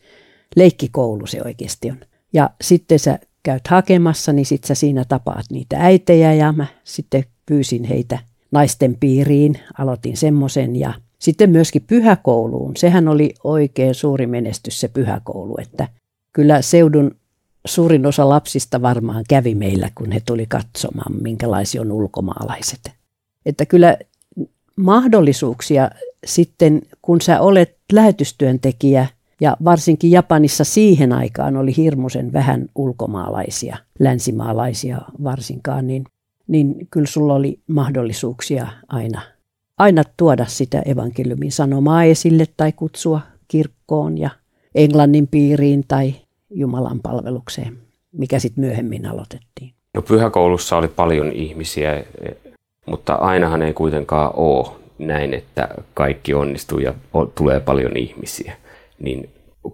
Leikkikoulu 0.56 1.26
se 1.26 1.42
oikeasti 1.44 1.90
on. 1.90 2.00
Ja 2.32 2.50
sitten 2.60 2.98
sä 2.98 3.18
käyt 3.42 3.68
hakemassa, 3.68 4.32
niin 4.32 4.46
sitten 4.46 4.68
sä 4.68 4.74
siinä 4.74 5.04
tapaat 5.04 5.46
niitä 5.50 5.76
äitejä 5.78 6.34
ja 6.34 6.52
mä 6.52 6.66
sitten 6.84 7.24
pyysin 7.46 7.84
heitä 7.84 8.18
naisten 8.50 8.96
piiriin, 9.00 9.60
aloitin 9.78 10.16
semmoisen 10.16 10.76
ja 10.76 10.94
sitten 11.18 11.50
myöskin 11.50 11.82
pyhäkouluun. 11.86 12.76
Sehän 12.76 13.08
oli 13.08 13.34
oikein 13.44 13.94
suuri 13.94 14.26
menestys 14.26 14.80
se 14.80 14.88
pyhäkoulu, 14.88 15.54
että 15.62 15.88
kyllä 16.32 16.62
seudun 16.62 17.16
suurin 17.66 18.06
osa 18.06 18.28
lapsista 18.28 18.82
varmaan 18.82 19.24
kävi 19.28 19.54
meillä, 19.54 19.90
kun 19.94 20.12
he 20.12 20.20
tuli 20.26 20.46
katsomaan, 20.46 21.22
minkälaisia 21.22 21.80
on 21.80 21.92
ulkomaalaiset. 21.92 22.92
Että 23.46 23.66
kyllä 23.66 23.96
mahdollisuuksia 24.76 25.90
sitten, 26.26 26.82
kun 27.02 27.20
sä 27.20 27.40
olet 27.40 27.76
lähetystyöntekijä, 27.92 29.06
ja 29.40 29.56
varsinkin 29.64 30.10
Japanissa 30.10 30.64
siihen 30.64 31.12
aikaan 31.12 31.56
oli 31.56 31.76
hirmuisen 31.76 32.32
vähän 32.32 32.66
ulkomaalaisia, 32.74 33.76
länsimaalaisia 33.98 35.00
varsinkaan, 35.24 35.86
niin, 35.86 36.04
niin 36.46 36.88
kyllä 36.90 37.06
sulla 37.06 37.34
oli 37.34 37.60
mahdollisuuksia 37.66 38.68
aina, 38.88 39.22
aina 39.78 40.02
tuoda 40.16 40.46
sitä 40.46 40.82
evankeliumin 40.84 41.52
sanomaa 41.52 42.04
esille 42.04 42.46
tai 42.56 42.72
kutsua 42.72 43.20
kirkkoon 43.48 44.18
ja 44.18 44.30
englannin 44.74 45.28
piiriin 45.28 45.84
tai 45.88 46.14
Jumalan 46.50 47.00
palvelukseen, 47.00 47.78
mikä 48.12 48.38
sitten 48.38 48.64
myöhemmin 48.64 49.06
aloitettiin. 49.06 49.72
No 49.94 50.02
pyhäkoulussa 50.02 50.76
oli 50.76 50.88
paljon 50.88 51.32
ihmisiä, 51.32 52.04
mutta 52.86 53.14
ainahan 53.14 53.62
ei 53.62 53.72
kuitenkaan 53.72 54.30
ole 54.34 54.66
näin, 54.98 55.34
että 55.34 55.68
kaikki 55.94 56.34
onnistuu 56.34 56.78
ja 56.78 56.94
tulee 57.34 57.60
paljon 57.60 57.96
ihmisiä. 57.96 58.56
Niin 58.98 59.30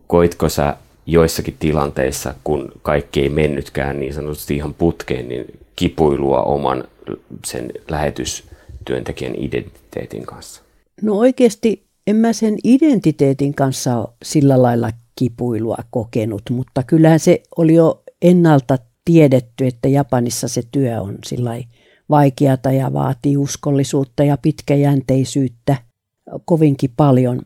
koitko 0.06 0.48
sä 0.48 0.76
joissakin 1.06 1.56
tilanteissa, 1.58 2.34
kun 2.44 2.72
kaikki 2.82 3.20
ei 3.20 3.28
mennytkään 3.28 4.00
niin 4.00 4.14
sanotusti 4.14 4.56
ihan 4.56 4.74
putkeen, 4.74 5.28
niin 5.28 5.44
kipuilua 5.76 6.42
oman 6.42 6.84
sen 7.44 7.72
lähetystyöntekijän 7.90 9.34
identiteetin 9.36 10.26
kanssa? 10.26 10.62
No 11.02 11.18
oikeasti 11.18 11.85
en 12.06 12.16
mä 12.16 12.32
sen 12.32 12.54
identiteetin 12.64 13.54
kanssa 13.54 13.98
ole 13.98 14.08
sillä 14.24 14.62
lailla 14.62 14.90
kipuilua 15.18 15.78
kokenut, 15.90 16.42
mutta 16.50 16.82
kyllähän 16.82 17.20
se 17.20 17.42
oli 17.56 17.74
jo 17.74 18.02
ennalta 18.22 18.78
tiedetty, 19.04 19.66
että 19.66 19.88
Japanissa 19.88 20.48
se 20.48 20.62
työ 20.72 21.00
on 21.00 21.18
sillä 21.26 21.50
vaikeata 22.08 22.72
ja 22.72 22.92
vaatii 22.92 23.36
uskollisuutta 23.36 24.24
ja 24.24 24.36
pitkäjänteisyyttä 24.36 25.76
kovinkin 26.44 26.90
paljon. 26.96 27.42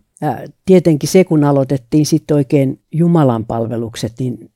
Tietenkin 0.65 1.09
se, 1.09 1.25
kun 1.25 1.45
aloitettiin 1.45 2.07
sitten 2.07 2.35
oikein 2.35 2.81
Jumalan 2.93 3.45
palvelukset, 3.45 4.13
niin 4.19 4.51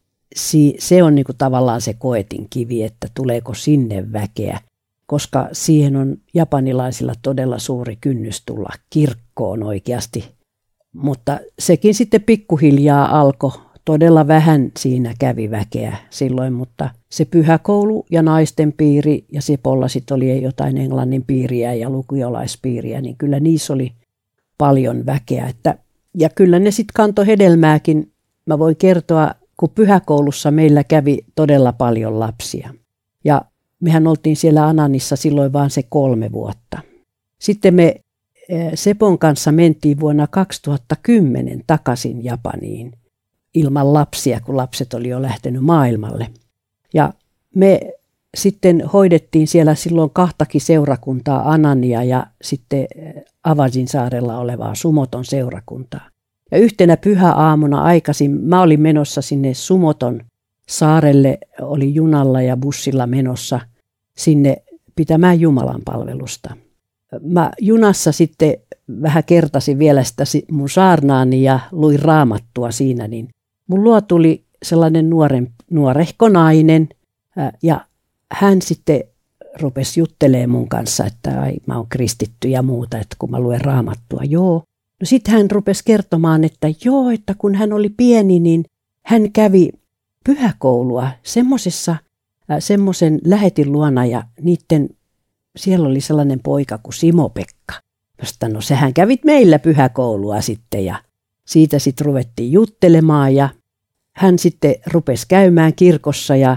se 0.79 1.03
on 1.03 1.15
niin 1.15 1.25
kuin 1.25 1.37
tavallaan 1.37 1.81
se 1.81 1.95
koetin 1.95 2.47
kivi, 2.51 2.83
että 2.83 3.09
tuleeko 3.15 3.55
sinne 3.55 4.13
väkeä, 4.13 4.61
koska 5.07 5.49
siihen 5.53 5.97
on 5.97 6.17
japanilaisilla 6.35 7.13
todella 7.23 7.59
suuri 7.59 7.97
kynnys 8.01 8.43
tulla 8.47 8.71
kirkkoon 8.91 9.63
oikeasti 9.63 10.35
mutta 10.95 11.41
sekin 11.59 11.95
sitten 11.95 12.23
pikkuhiljaa 12.23 13.21
alkoi. 13.21 13.51
Todella 13.85 14.27
vähän 14.27 14.73
siinä 14.79 15.15
kävi 15.19 15.51
väkeä 15.51 15.97
silloin, 16.11 16.53
mutta 16.53 16.91
se 17.11 17.25
pyhäkoulu 17.25 18.07
ja 18.11 18.23
naisten 18.23 18.73
piiri 18.73 19.25
ja 19.33 19.43
Sepolla 19.43 19.89
sitten 19.89 20.15
oli 20.15 20.43
jotain 20.43 20.79
englannin 20.79 21.25
piiriä 21.25 21.75
ja 21.75 21.91
lukiolaispiiriä, 21.91 23.01
niin 23.01 23.17
kyllä 23.17 23.41
niissä 23.41 23.73
oli 23.73 23.93
paljon 24.59 25.07
väkeä. 25.07 25.47
Että, 25.47 25.79
ja 26.19 26.29
kyllä 26.29 26.59
ne 26.59 26.71
sitten 26.71 26.95
kanto 26.95 27.25
hedelmääkin. 27.25 28.13
Mä 28.47 28.59
voin 28.59 28.77
kertoa, 28.77 29.35
kun 29.57 29.71
pyhäkoulussa 29.75 30.51
meillä 30.51 30.85
kävi 30.85 31.19
todella 31.35 31.73
paljon 31.73 32.21
lapsia. 32.21 32.75
Ja 33.25 33.43
mehän 33.85 34.07
oltiin 34.07 34.37
siellä 34.37 34.67
Ananissa 34.67 35.17
silloin 35.17 35.53
vain 35.53 35.71
se 35.71 35.83
kolme 35.83 36.33
vuotta. 36.33 36.79
Sitten 37.41 37.75
me 37.75 38.01
Eh, 38.49 38.73
Sepon 38.75 39.19
kanssa 39.19 39.53
mentiin 39.53 40.01
vuonna 40.01 40.27
2010 40.27 41.63
takaisin 41.67 42.25
Japaniin 42.25 42.93
ilman 43.55 43.93
lapsia, 43.93 44.41
kun 44.41 44.57
lapset 44.57 44.95
oli 44.95 45.09
jo 45.09 45.23
lähtenyt 45.23 45.63
maailmalle. 45.63 46.29
Ja 46.95 47.13
me 47.55 47.81
sitten 48.37 48.83
hoidettiin 48.93 49.49
siellä 49.49 49.75
silloin 49.75 50.11
kahtakin 50.13 50.61
seurakuntaa, 50.61 51.53
Anania 51.53 52.03
ja 52.03 52.27
sitten 52.43 52.87
eh, 52.97 53.15
Avajin 53.45 53.89
saarella 53.89 54.39
olevaa 54.39 54.75
Sumoton 54.75 55.25
seurakuntaa. 55.25 56.09
Ja 56.51 56.59
yhtenä 56.59 56.97
pyhäaamuna 56.97 57.83
aikaisin 57.83 58.31
mä 58.31 58.63
olin 58.63 58.81
menossa 58.81 59.23
sinne 59.23 59.55
Sumoton 59.55 60.21
saarelle, 60.69 61.39
oli 61.61 61.95
junalla 61.95 62.43
ja 62.43 62.57
bussilla 62.57 63.07
menossa 63.07 63.61
sinne 64.17 64.57
pitämään 64.97 65.41
Jumalan 65.41 65.83
palvelusta 65.85 66.57
mä 67.23 67.51
junassa 67.61 68.13
sitten 68.13 68.57
vähän 69.03 69.25
kertasin 69.25 69.79
vielä 69.79 70.05
sitä 70.05 70.25
mun 70.51 70.71
saarnaani 70.71 71.43
ja 71.43 71.61
luin 71.73 71.99
raamattua 71.99 72.71
siinä, 72.71 73.09
niin 73.09 73.29
mun 73.67 73.85
luo 73.85 74.01
tuli 74.01 74.45
sellainen 74.63 75.11
nuoren, 75.11 75.53
nuorehko 75.71 76.29
nainen 76.29 76.89
ja 77.63 77.87
hän 78.33 78.63
sitten 78.63 79.05
rupesi 79.61 80.01
juttelemaan 80.01 80.51
mun 80.51 80.69
kanssa, 80.69 81.05
että 81.07 81.41
ai, 81.41 81.57
mä 81.67 81.77
oon 81.77 81.89
kristitty 81.89 82.49
ja 82.49 82.63
muuta, 82.63 82.99
että 82.99 83.17
kun 83.19 83.31
mä 83.31 83.41
luen 83.41 83.61
raamattua, 83.61 84.21
joo. 84.25 84.63
No 85.01 85.05
sitten 85.05 85.35
hän 85.35 85.51
rupesi 85.51 85.83
kertomaan, 85.85 86.45
että 86.45 86.69
joo, 86.85 87.11
että 87.11 87.35
kun 87.39 87.55
hän 87.55 87.73
oli 87.73 87.89
pieni, 87.89 88.41
niin 88.41 88.65
hän 89.07 89.33
kävi 89.33 89.71
pyhäkoulua 90.25 91.09
semmoisessa 91.23 91.97
semmoisen 92.59 93.19
lähetin 93.25 93.73
luona 93.73 94.07
ja 94.07 94.23
niiden 94.41 94.89
siellä 95.57 95.89
oli 95.89 96.01
sellainen 96.01 96.41
poika 96.41 96.79
kuin 96.79 96.95
Simo-Pekka. 96.95 97.81
Mä 98.43 98.49
no 98.49 98.61
sehän 98.61 98.95
kävit 98.95 99.25
meillä 99.25 99.59
pyhäkoulua 99.59 100.41
sitten 100.41 100.85
ja 100.85 101.03
siitä 101.47 101.79
sitten 101.79 102.07
ruvettiin 102.07 102.53
juttelemaan 102.53 103.35
ja 103.35 103.49
hän 104.17 104.39
sitten 104.39 104.75
rupesi 104.87 105.29
käymään 105.29 105.75
kirkossa 105.75 106.37
ja, 106.37 106.57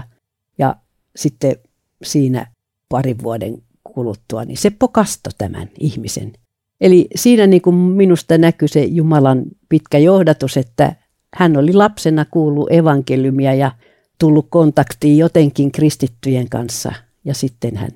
ja 0.58 0.76
sitten 1.16 1.56
siinä 2.04 2.46
parin 2.88 3.16
vuoden 3.22 3.62
kuluttua, 3.84 4.44
niin 4.44 4.56
se 4.56 4.70
pokasto 4.70 5.30
tämän 5.38 5.70
ihmisen. 5.80 6.32
Eli 6.80 7.08
siinä 7.14 7.46
niin 7.46 7.62
kuin 7.62 7.74
minusta 7.76 8.38
näkyy 8.38 8.68
se 8.68 8.84
Jumalan 8.84 9.44
pitkä 9.68 9.98
johdatus, 9.98 10.56
että 10.56 10.96
hän 11.34 11.56
oli 11.56 11.72
lapsena 11.72 12.24
kuullut 12.24 12.72
evankeliumia 12.72 13.54
ja 13.54 13.72
tullut 14.18 14.46
kontaktiin 14.50 15.18
jotenkin 15.18 15.72
kristittyjen 15.72 16.48
kanssa 16.48 16.92
ja 17.24 17.34
sitten 17.34 17.76
hän 17.76 17.90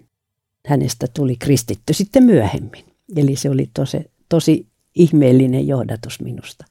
hänestä 0.66 1.06
tuli 1.14 1.36
kristitty 1.36 1.92
sitten 1.92 2.22
myöhemmin. 2.22 2.84
Eli 3.16 3.36
se 3.36 3.50
oli 3.50 3.70
tosi, 3.74 3.98
tosi 4.28 4.66
ihmeellinen 4.94 5.66
johdatus 5.66 6.20
minusta. 6.20 6.64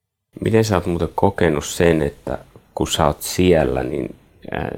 Miten 0.43 0.63
sä 0.63 0.75
oot 0.75 0.85
muuten 0.85 1.09
kokenut 1.15 1.65
sen, 1.65 2.01
että 2.01 2.37
kun 2.75 2.87
sä 2.87 3.07
oot 3.07 3.21
siellä, 3.21 3.83
niin 3.83 4.15
äh, 4.55 4.69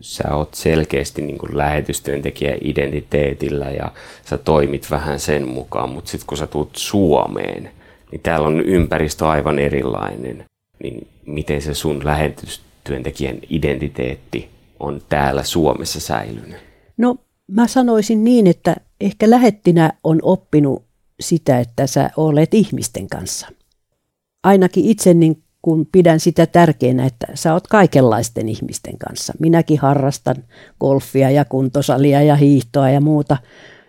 sä 0.00 0.34
oot 0.34 0.54
selkeästi 0.54 1.22
niin 1.22 1.38
kuin 1.38 1.56
lähetystyöntekijä 1.56 2.56
identiteetillä 2.60 3.70
ja 3.70 3.92
sä 4.24 4.38
toimit 4.38 4.90
vähän 4.90 5.20
sen 5.20 5.48
mukaan, 5.48 5.88
mutta 5.88 6.10
sitten 6.10 6.26
kun 6.26 6.38
sä 6.38 6.46
tuut 6.46 6.70
Suomeen, 6.76 7.70
niin 8.10 8.20
täällä 8.22 8.48
on 8.48 8.60
ympäristö 8.60 9.28
aivan 9.28 9.58
erilainen. 9.58 10.44
Niin 10.82 11.08
miten 11.26 11.62
se 11.62 11.74
sun 11.74 12.04
lähetystyöntekijän 12.88 13.38
identiteetti 13.50 14.48
on 14.80 15.02
täällä 15.08 15.44
Suomessa 15.44 16.00
säilynyt? 16.00 16.56
No 16.96 17.16
Mä 17.50 17.66
sanoisin 17.66 18.24
niin, 18.24 18.46
että 18.46 18.76
ehkä 19.00 19.30
lähettinä 19.30 19.92
on 20.04 20.18
oppinut 20.22 20.82
sitä, 21.20 21.60
että 21.60 21.86
sä 21.86 22.10
olet 22.16 22.54
ihmisten 22.54 23.08
kanssa. 23.08 23.48
Ainakin 24.42 24.84
itse 24.84 25.14
niin 25.14 25.42
kun 25.62 25.86
pidän 25.92 26.20
sitä 26.20 26.46
tärkeänä, 26.46 27.06
että 27.06 27.26
sä 27.34 27.52
oot 27.52 27.66
kaikenlaisten 27.66 28.48
ihmisten 28.48 28.98
kanssa. 28.98 29.32
Minäkin 29.38 29.78
harrastan 29.78 30.36
golfia 30.80 31.30
ja 31.30 31.44
kuntosalia 31.44 32.22
ja 32.22 32.36
hiihtoa 32.36 32.90
ja 32.90 33.00
muuta, 33.00 33.36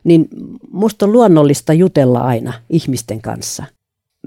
niin 0.04 0.28
musta 0.72 1.06
on 1.06 1.12
luonnollista 1.12 1.74
jutella 1.74 2.20
aina 2.20 2.54
ihmisten 2.70 3.22
kanssa. 3.22 3.64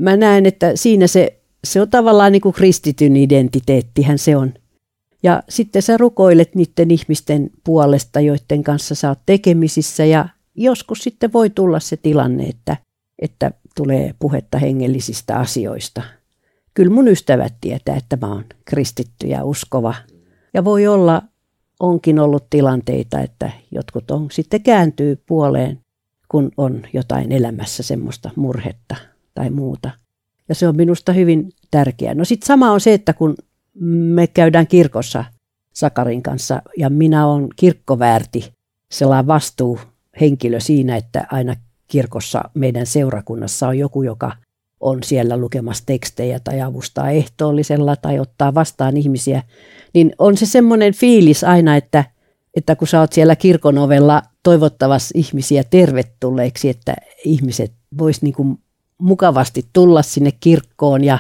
Mä 0.00 0.16
näen, 0.16 0.46
että 0.46 0.72
siinä 0.74 1.07
se, 1.07 1.40
se 1.64 1.81
on 1.81 1.90
tavallaan 1.90 2.33
niin 2.33 2.42
kuin 2.42 2.53
kristityn 2.53 3.16
identiteettihän 3.16 4.18
se 4.18 4.37
on. 4.37 4.55
Ja 5.22 5.42
sitten 5.48 5.83
sä 5.83 5.96
rukoilet 5.96 6.55
niiden 6.55 6.90
ihmisten 6.90 7.50
puolesta, 7.64 8.20
joiden 8.20 8.62
kanssa 8.64 8.94
sä 8.94 9.09
oot 9.09 9.18
tekemisissä 9.27 10.05
ja 10.05 10.29
joskus 10.55 10.98
sitten 10.98 11.33
voi 11.33 11.50
tulla 11.50 11.81
se 11.81 11.96
tilanne, 11.96 12.44
että, 12.44 12.77
että 13.18 13.50
tulee 13.77 14.14
puhetta 14.18 14.59
hengellisistä 14.59 15.37
asioista. 15.37 16.03
Kyllä 16.74 16.94
mun 16.94 17.09
ystävät 17.09 17.55
tietää, 17.61 17.96
että 17.96 18.18
mä 18.20 18.33
oon 18.33 18.44
kristitty 18.64 19.27
ja 19.27 19.44
uskova. 19.44 19.94
Ja 20.55 20.64
voi 20.64 20.87
olla, 20.87 21.22
onkin 21.81 22.18
ollut 22.18 22.46
tilanteita, 22.50 23.20
että 23.20 23.50
jotkut 23.70 24.11
on 24.11 24.31
sitten 24.31 24.62
kääntyy 24.62 25.22
puoleen, 25.27 25.81
kun 26.29 26.50
on 26.57 26.83
jotain 26.92 27.33
elämässä 27.33 27.83
semmoista 27.83 28.31
murhetta 28.37 28.96
tai 29.35 29.50
muuta. 29.50 29.90
Ja 30.48 30.54
se 30.54 30.68
on 30.68 30.76
minusta 30.76 31.12
hyvin 31.12 31.52
tärkeää. 31.70 32.14
No 32.14 32.24
sitten 32.24 32.46
sama 32.46 32.72
on 32.72 32.80
se, 32.80 32.94
että 32.94 33.12
kun 33.12 33.35
me 33.80 34.26
käydään 34.26 34.66
kirkossa 34.66 35.24
Sakarin 35.72 36.22
kanssa 36.22 36.62
ja 36.76 36.90
minä 36.90 37.26
olen 37.26 37.48
kirkkoväärti, 37.57 38.52
sellainen 38.90 39.26
vastuuhenkilö 39.26 40.61
siinä, 40.61 40.96
että 40.96 41.26
aina 41.33 41.54
kirkossa 41.88 42.42
meidän 42.54 42.87
seurakunnassa 42.87 43.68
on 43.68 43.78
joku, 43.78 44.02
joka 44.02 44.33
on 44.80 45.02
siellä 45.02 45.37
lukemassa 45.37 45.83
tekstejä 45.87 46.40
tai 46.40 46.61
avustaa 46.61 47.11
ehtoollisella 47.11 47.96
tai 47.96 48.18
ottaa 48.18 48.54
vastaan 48.54 48.96
ihmisiä, 48.96 49.42
niin 49.94 50.12
on 50.18 50.37
se 50.37 50.46
semmoinen 50.46 50.94
fiilis 50.94 51.44
aina, 51.44 51.76
että, 51.76 52.04
että 52.57 52.76
kun 52.76 52.88
sä 52.88 53.00
oot 53.00 53.12
siellä 53.12 53.37
kirkon 53.37 53.78
ovella 53.78 54.22
toivottavassa 54.42 55.12
ihmisiä 55.14 55.64
tervetulleeksi, 55.64 56.68
että 56.68 56.94
ihmiset 57.24 57.72
vois 57.98 58.22
niin 58.22 58.35
kuin 58.35 58.59
mukavasti 58.98 59.64
tulla 59.72 60.02
sinne 60.02 60.33
kirkkoon 60.40 61.04
ja, 61.04 61.18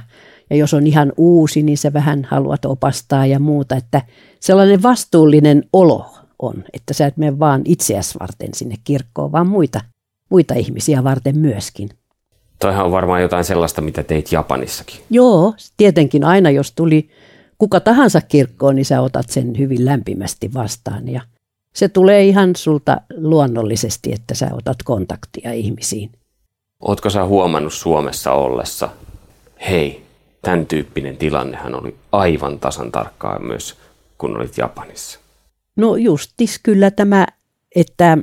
ja 0.50 0.56
jos 0.56 0.74
on 0.74 0.86
ihan 0.86 1.12
uusi, 1.16 1.62
niin 1.62 1.78
sä 1.78 1.92
vähän 1.92 2.26
haluat 2.30 2.64
opastaa 2.64 3.26
ja 3.26 3.38
muuta, 3.38 3.76
että 3.76 4.02
sellainen 4.40 4.82
vastuullinen 4.82 5.64
olo 5.72 6.06
on, 6.38 6.64
että 6.72 6.94
sä 6.94 7.06
et 7.06 7.16
mene 7.16 7.38
vaan 7.38 7.62
itseäsi 7.64 8.18
varten 8.20 8.54
sinne 8.54 8.74
kirkkoon, 8.84 9.32
vaan 9.32 9.46
muita, 9.46 9.80
muita 10.30 10.54
ihmisiä 10.54 11.04
varten 11.04 11.38
myöskin. 11.38 11.88
Toihan 12.58 12.84
on 12.84 12.92
varmaan 12.92 13.22
jotain 13.22 13.44
sellaista, 13.44 13.80
mitä 13.80 14.02
teit 14.02 14.32
Japanissakin. 14.32 15.00
Joo, 15.10 15.54
tietenkin 15.76 16.24
aina 16.24 16.50
jos 16.50 16.72
tuli 16.72 17.08
kuka 17.58 17.80
tahansa 17.80 18.20
kirkkoon, 18.20 18.76
niin 18.76 18.84
sä 18.84 19.00
otat 19.00 19.30
sen 19.30 19.58
hyvin 19.58 19.84
lämpimästi 19.84 20.54
vastaan 20.54 21.08
ja 21.08 21.20
se 21.74 21.88
tulee 21.88 22.24
ihan 22.24 22.56
sulta 22.56 23.00
luonnollisesti, 23.16 24.12
että 24.12 24.34
sä 24.34 24.50
otat 24.52 24.76
kontaktia 24.84 25.52
ihmisiin. 25.52 26.10
Ootko 26.84 27.10
sä 27.10 27.24
huomannut 27.24 27.72
Suomessa 27.72 28.32
ollessa, 28.32 28.88
hei, 29.68 30.02
tämän 30.42 30.66
tyyppinen 30.66 31.16
tilannehan 31.16 31.74
oli 31.74 31.96
aivan 32.12 32.58
tasan 32.58 32.92
tarkkaan 32.92 33.46
myös, 33.46 33.74
kun 34.18 34.36
olit 34.36 34.58
Japanissa? 34.58 35.18
No 35.76 35.96
justis 35.96 36.60
kyllä 36.62 36.90
tämä, 36.90 37.26
että 37.76 38.18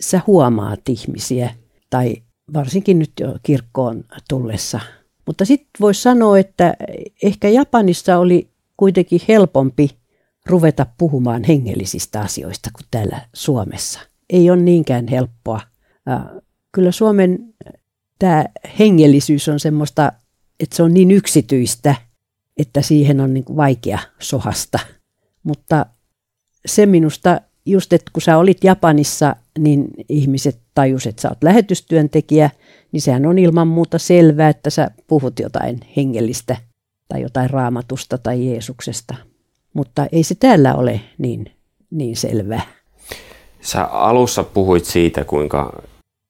sä 0.00 0.20
huomaat 0.26 0.88
ihmisiä, 0.88 1.54
tai 1.90 2.16
varsinkin 2.54 2.98
nyt 2.98 3.12
jo 3.20 3.34
kirkkoon 3.42 4.04
tullessa. 4.28 4.80
Mutta 5.26 5.44
sitten 5.44 5.70
voisi 5.80 6.02
sanoa, 6.02 6.38
että 6.38 6.74
ehkä 7.22 7.48
Japanissa 7.48 8.18
oli 8.18 8.50
kuitenkin 8.76 9.20
helpompi 9.28 9.90
ruveta 10.46 10.86
puhumaan 10.98 11.44
hengellisistä 11.44 12.20
asioista 12.20 12.70
kuin 12.72 12.86
täällä 12.90 13.20
Suomessa. 13.32 14.00
Ei 14.30 14.50
ole 14.50 14.62
niinkään 14.62 15.08
helppoa. 15.08 15.60
Kyllä 16.72 16.92
Suomen 16.92 17.54
tämä 18.18 18.44
hengellisyys 18.78 19.48
on 19.48 19.60
semmoista, 19.60 20.12
että 20.60 20.76
se 20.76 20.82
on 20.82 20.94
niin 20.94 21.10
yksityistä, 21.10 21.94
että 22.56 22.82
siihen 22.82 23.20
on 23.20 23.34
niin 23.34 23.44
vaikea 23.56 23.98
sohasta. 24.18 24.78
Mutta 25.42 25.86
se 26.66 26.86
minusta 26.86 27.40
just, 27.66 27.92
että 27.92 28.10
kun 28.12 28.22
sä 28.22 28.38
olit 28.38 28.64
Japanissa, 28.64 29.36
niin 29.58 29.88
ihmiset 30.08 30.58
tajusivat, 30.74 31.12
että 31.12 31.22
sä 31.22 31.28
oot 31.28 31.42
lähetystyöntekijä, 31.42 32.50
niin 32.92 33.00
sehän 33.00 33.26
on 33.26 33.38
ilman 33.38 33.68
muuta 33.68 33.98
selvää, 33.98 34.48
että 34.48 34.70
sä 34.70 34.90
puhut 35.06 35.38
jotain 35.38 35.80
hengellistä 35.96 36.56
tai 37.08 37.22
jotain 37.22 37.50
raamatusta 37.50 38.18
tai 38.18 38.46
Jeesuksesta. 38.46 39.14
Mutta 39.74 40.06
ei 40.12 40.22
se 40.22 40.34
täällä 40.34 40.74
ole 40.74 41.00
niin, 41.18 41.50
niin 41.90 42.16
selvää. 42.16 42.62
Sä 43.60 43.84
alussa 43.84 44.42
puhuit 44.44 44.84
siitä, 44.84 45.24
kuinka 45.24 45.82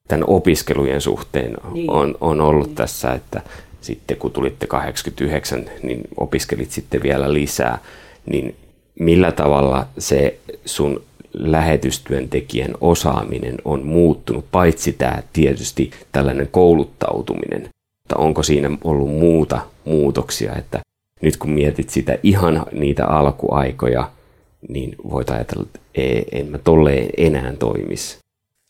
tämän 0.08 0.28
opiskelujen 0.28 1.00
suhteen 1.00 1.56
niin. 1.72 1.90
on, 1.90 2.14
on 2.20 2.40
ollut 2.40 2.66
niin. 2.66 2.76
tässä, 2.76 3.12
että 3.12 3.42
sitten 3.80 4.16
kun 4.16 4.30
tulitte 4.30 4.66
89, 4.66 5.64
niin 5.82 6.00
opiskelit 6.16 6.70
sitten 6.70 7.02
vielä 7.02 7.32
lisää, 7.32 7.78
niin 8.26 8.56
millä 8.98 9.32
tavalla 9.32 9.86
se 9.98 10.38
sun 10.64 11.02
lähetystyöntekijän 11.34 12.74
osaaminen 12.80 13.56
on 13.64 13.86
muuttunut, 13.86 14.44
paitsi 14.52 14.92
tämä 14.92 15.22
tietysti 15.32 15.90
tällainen 16.12 16.48
kouluttautuminen, 16.50 17.60
mutta 17.60 18.16
onko 18.16 18.42
siinä 18.42 18.70
ollut 18.84 19.10
muuta 19.10 19.60
muutoksia, 19.84 20.56
että 20.56 20.80
nyt 21.22 21.36
kun 21.36 21.50
mietit 21.50 21.90
sitä 21.90 22.18
ihan 22.22 22.66
niitä 22.72 23.06
alkuaikoja, 23.06 24.10
niin 24.68 24.96
voit 25.10 25.30
ajatella, 25.30 25.62
että 25.62 25.80
en 26.32 26.46
mä 26.46 26.58
tolleen 26.58 27.10
enää 27.16 27.52
toimisi. 27.58 28.21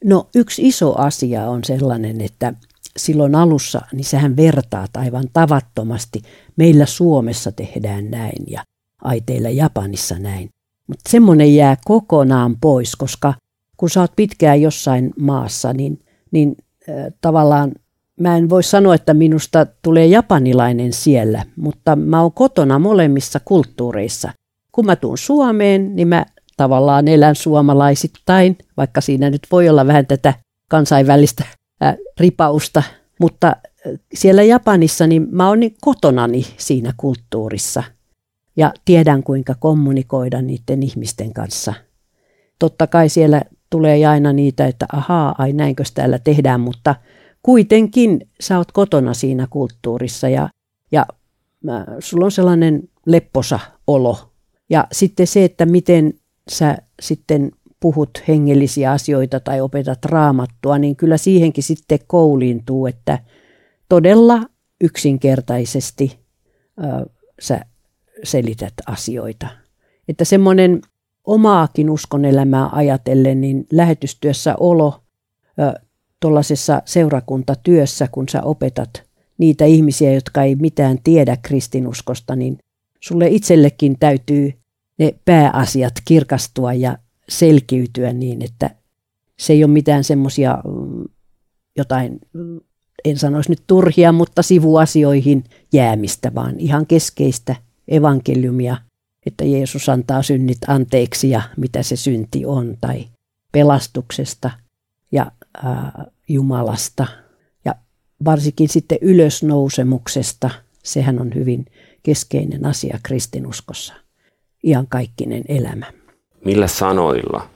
No 0.05 0.29
yksi 0.35 0.69
iso 0.69 0.99
asia 0.99 1.51
on 1.51 1.65
sellainen, 1.65 2.21
että 2.21 2.55
silloin 2.97 3.35
alussa, 3.35 3.81
niin 3.93 4.05
sehän 4.05 4.37
vertaat 4.37 4.97
aivan 4.97 5.25
tavattomasti. 5.33 6.23
Meillä 6.57 6.87
Suomessa 6.87 7.53
tehdään 7.53 8.11
näin 8.11 8.45
ja 8.47 8.63
aiteilla 9.03 9.51
Japanissa 9.51 10.19
näin. 10.19 10.49
Mutta 10.89 11.11
semmoinen 11.11 11.55
jää 11.55 11.77
kokonaan 11.85 12.57
pois, 12.61 12.97
koska 12.97 13.35
kun 13.77 13.91
sä 13.91 14.01
oot 14.01 14.13
pitkään 14.17 14.63
jossain 14.63 15.11
maassa, 15.21 15.73
niin, 15.73 15.99
niin 16.31 16.57
äh, 16.89 17.13
tavallaan 17.21 17.73
mä 18.21 18.37
en 18.37 18.51
voi 18.51 18.63
sanoa, 18.63 18.95
että 18.95 19.15
minusta 19.15 19.67
tulee 19.83 20.07
japanilainen 20.07 20.93
siellä, 20.93 21.45
mutta 21.57 21.97
mä 21.97 22.23
oon 22.23 22.33
kotona 22.33 22.79
molemmissa 22.79 23.41
kulttuureissa. 23.45 24.33
Kun 24.73 24.87
mä 24.87 24.97
tuun 24.97 25.19
Suomeen, 25.19 25.97
niin 25.97 26.09
mä 26.09 26.27
tavallaan 26.57 27.09
elän 27.09 27.35
suomalaisittain, 27.35 28.59
vaikka 28.77 29.01
siinä 29.01 29.31
nyt 29.31 29.47
voi 29.53 29.69
olla 29.69 29.87
vähän 29.87 30.07
tätä 30.07 30.35
kansainvälistä 30.69 31.45
ripausta, 32.21 32.83
mutta 33.21 33.57
siellä 34.15 34.43
Japanissa 34.43 35.07
niin 35.07 35.29
mä 35.31 35.49
oon 35.49 35.61
niin 35.61 35.77
kotonani 35.81 36.47
siinä 36.57 36.95
kulttuurissa 36.97 37.83
ja 38.57 38.73
tiedän 38.85 39.23
kuinka 39.23 39.55
kommunikoida 39.55 40.43
niiden 40.43 40.83
ihmisten 40.83 41.33
kanssa. 41.33 41.75
Totta 42.59 42.87
kai 42.87 43.09
siellä 43.09 43.43
tulee 43.71 44.07
aina 44.07 44.33
niitä, 44.33 44.67
että 44.67 44.87
ahaa, 44.93 45.35
ai 45.39 45.53
näinkö 45.53 45.85
täällä 45.95 46.19
tehdään, 46.19 46.61
mutta 46.61 46.95
kuitenkin 47.43 48.29
sä 48.41 48.59
oot 48.59 48.73
kotona 48.73 49.15
siinä 49.15 49.47
kulttuurissa 49.51 50.29
ja, 50.29 50.49
ja 50.93 51.07
sulla 51.99 52.25
on 52.25 52.33
sellainen 52.33 52.83
lepposa 53.07 53.61
olo. 53.87 54.19
Ja 54.71 54.87
sitten 54.93 55.27
se, 55.27 55.45
että 55.45 55.67
miten 55.67 56.15
sä 56.51 56.77
sitten 57.03 57.51
puhut 57.81 58.11
hengellisiä 58.29 58.93
asioita 58.93 59.41
tai 59.41 59.61
opetat 59.61 60.05
raamattua, 60.05 60.79
niin 60.79 60.97
kyllä 60.97 61.17
siihenkin 61.17 61.65
sitten 61.65 61.99
kouliintuu, 62.07 62.87
että 62.87 63.19
todella 63.89 64.43
yksinkertaisesti 64.81 66.19
ö, 66.79 67.11
sä 67.41 67.61
selität 68.25 68.75
asioita. 68.87 69.47
Että 70.09 70.25
semmoinen 70.25 70.81
omaakin 71.27 71.91
uskon 71.91 72.25
elämää 72.25 72.69
ajatellen, 72.73 73.41
niin 73.41 73.67
lähetystyössä 73.73 74.55
olo 74.61 75.03
tuollaisessa 76.21 76.83
seurakuntatyössä, 76.85 78.09
kun 78.13 78.29
sä 78.29 78.43
opetat 78.43 78.91
niitä 79.39 79.65
ihmisiä, 79.65 80.13
jotka 80.13 80.43
ei 80.43 80.55
mitään 80.55 80.99
tiedä 81.05 81.37
kristinuskosta, 81.43 82.37
niin 82.37 82.59
sulle 83.01 83.29
itsellekin 83.29 83.99
täytyy 83.99 84.53
ne 84.99 85.15
pääasiat 85.25 85.95
kirkastua 86.05 86.73
ja 86.73 86.99
selkiytyä 87.29 88.13
niin, 88.13 88.43
että 88.43 88.71
se 89.39 89.53
ei 89.53 89.65
ole 89.65 89.73
mitään 89.73 90.05
semmoisia 90.05 90.59
mm, 90.65 91.05
jotain, 91.77 92.19
mm, 92.33 92.61
en 93.05 93.19
sanoisi 93.19 93.51
nyt 93.51 93.63
turhia, 93.67 94.13
mutta 94.13 94.43
sivuasioihin 94.43 95.45
jäämistä, 95.73 96.35
vaan 96.35 96.61
ihan 96.61 96.87
keskeistä 96.87 97.57
evankeliumia, 97.89 98.77
että 99.27 99.45
Jeesus 99.45 99.89
antaa 99.89 100.23
synnit 100.23 100.59
anteeksi 100.69 101.31
ja 101.31 101.43
mitä 101.57 101.83
se 101.83 101.97
synti 101.97 102.47
on, 102.47 102.77
tai 102.81 103.05
pelastuksesta 103.53 104.51
ja 105.13 105.33
ää, 105.63 106.05
Jumalasta 106.29 107.07
ja 107.65 107.75
varsinkin 108.25 108.69
sitten 108.69 108.99
ylösnousemuksesta. 109.01 110.51
Sehän 110.83 111.21
on 111.21 111.35
hyvin 111.35 111.67
keskeinen 112.03 112.67
asia 112.67 112.99
kristinuskossa 113.03 114.02
iankaikkinen 114.65 115.45
elämä. 115.49 115.87
Millä 116.45 116.67
sanoilla 116.67 117.49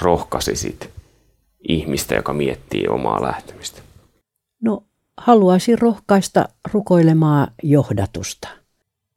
rohkaisisit 0.00 0.90
ihmistä, 1.68 2.14
joka 2.14 2.32
miettii 2.32 2.88
omaa 2.88 3.22
lähtemistä? 3.22 3.82
No, 4.62 4.84
haluaisin 5.16 5.78
rohkaista 5.78 6.48
rukoilemaan 6.72 7.48
johdatusta. 7.62 8.48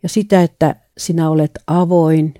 Ja 0.03 0.09
sitä, 0.09 0.43
että 0.43 0.75
sinä 0.97 1.29
olet 1.29 1.51
avoin 1.67 2.33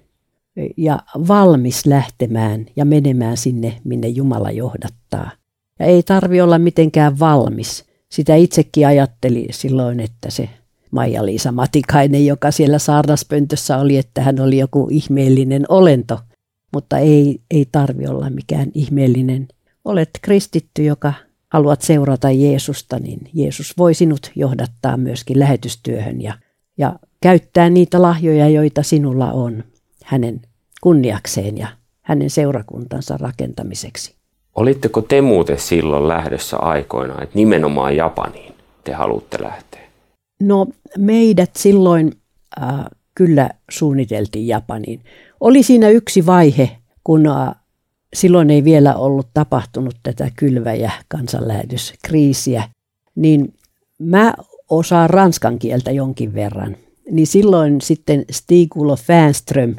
ja 0.77 0.99
valmis 1.27 1.85
lähtemään 1.85 2.65
ja 2.75 2.85
menemään 2.85 3.37
sinne, 3.37 3.81
minne 3.83 4.07
Jumala 4.07 4.51
johdattaa. 4.51 5.31
Ja 5.79 5.85
ei 5.85 6.03
tarvi 6.03 6.41
olla 6.41 6.59
mitenkään 6.59 7.19
valmis. 7.19 7.85
Sitä 8.09 8.35
itsekin 8.35 8.87
ajatteli 8.87 9.47
silloin, 9.51 9.99
että 9.99 10.31
se 10.31 10.49
Maija-Liisa 10.91 11.51
Matikainen, 11.51 12.25
joka 12.25 12.51
siellä 12.51 12.79
saarnaspöntössä 12.79 13.77
oli, 13.77 13.97
että 13.97 14.21
hän 14.21 14.39
oli 14.39 14.57
joku 14.57 14.87
ihmeellinen 14.91 15.65
olento. 15.69 16.19
Mutta 16.73 16.97
ei, 16.97 17.39
ei 17.51 17.67
tarvi 17.71 18.07
olla 18.07 18.29
mikään 18.29 18.67
ihmeellinen. 18.73 19.47
Olet 19.85 20.09
kristitty, 20.21 20.83
joka 20.83 21.13
haluat 21.49 21.81
seurata 21.81 22.31
Jeesusta, 22.31 22.99
niin 22.99 23.19
Jeesus 23.33 23.77
voi 23.77 23.93
sinut 23.93 24.31
johdattaa 24.35 24.97
myöskin 24.97 25.39
lähetystyöhön 25.39 26.21
ja, 26.21 26.33
ja 26.77 26.99
käyttää 27.21 27.69
niitä 27.69 28.01
lahjoja, 28.01 28.49
joita 28.49 28.83
sinulla 28.83 29.31
on 29.31 29.63
hänen 30.03 30.41
kunniakseen 30.81 31.57
ja 31.57 31.67
hänen 32.01 32.29
seurakuntansa 32.29 33.17
rakentamiseksi. 33.17 34.15
Olitteko 34.55 35.01
te 35.01 35.21
muuten 35.21 35.59
silloin 35.59 36.07
lähdössä 36.07 36.57
aikoina, 36.57 37.21
että 37.21 37.35
nimenomaan 37.35 37.95
Japaniin 37.95 38.53
te 38.83 38.93
haluatte 38.93 39.43
lähteä? 39.43 39.80
No 40.41 40.67
meidät 40.97 41.55
silloin 41.55 42.11
äh, 42.61 42.85
kyllä 43.15 43.49
suunniteltiin 43.71 44.47
Japaniin. 44.47 45.01
Oli 45.39 45.63
siinä 45.63 45.89
yksi 45.89 46.25
vaihe, 46.25 46.77
kun 47.03 47.27
äh, 47.27 47.55
silloin 48.13 48.49
ei 48.49 48.63
vielä 48.63 48.95
ollut 48.95 49.27
tapahtunut 49.33 49.95
tätä 50.03 50.31
kylväjä 50.35 50.91
kansanlähetyskriisiä, 51.07 52.69
niin 53.15 53.53
mä 53.99 54.33
osaan 54.69 55.09
ranskan 55.09 55.59
kieltä 55.59 55.91
jonkin 55.91 56.33
verran. 56.33 56.77
Niin 57.11 57.27
silloin 57.27 57.81
sitten 57.81 58.25
Stig 58.31 58.77
Olof 58.77 59.01
Fänström 59.01 59.75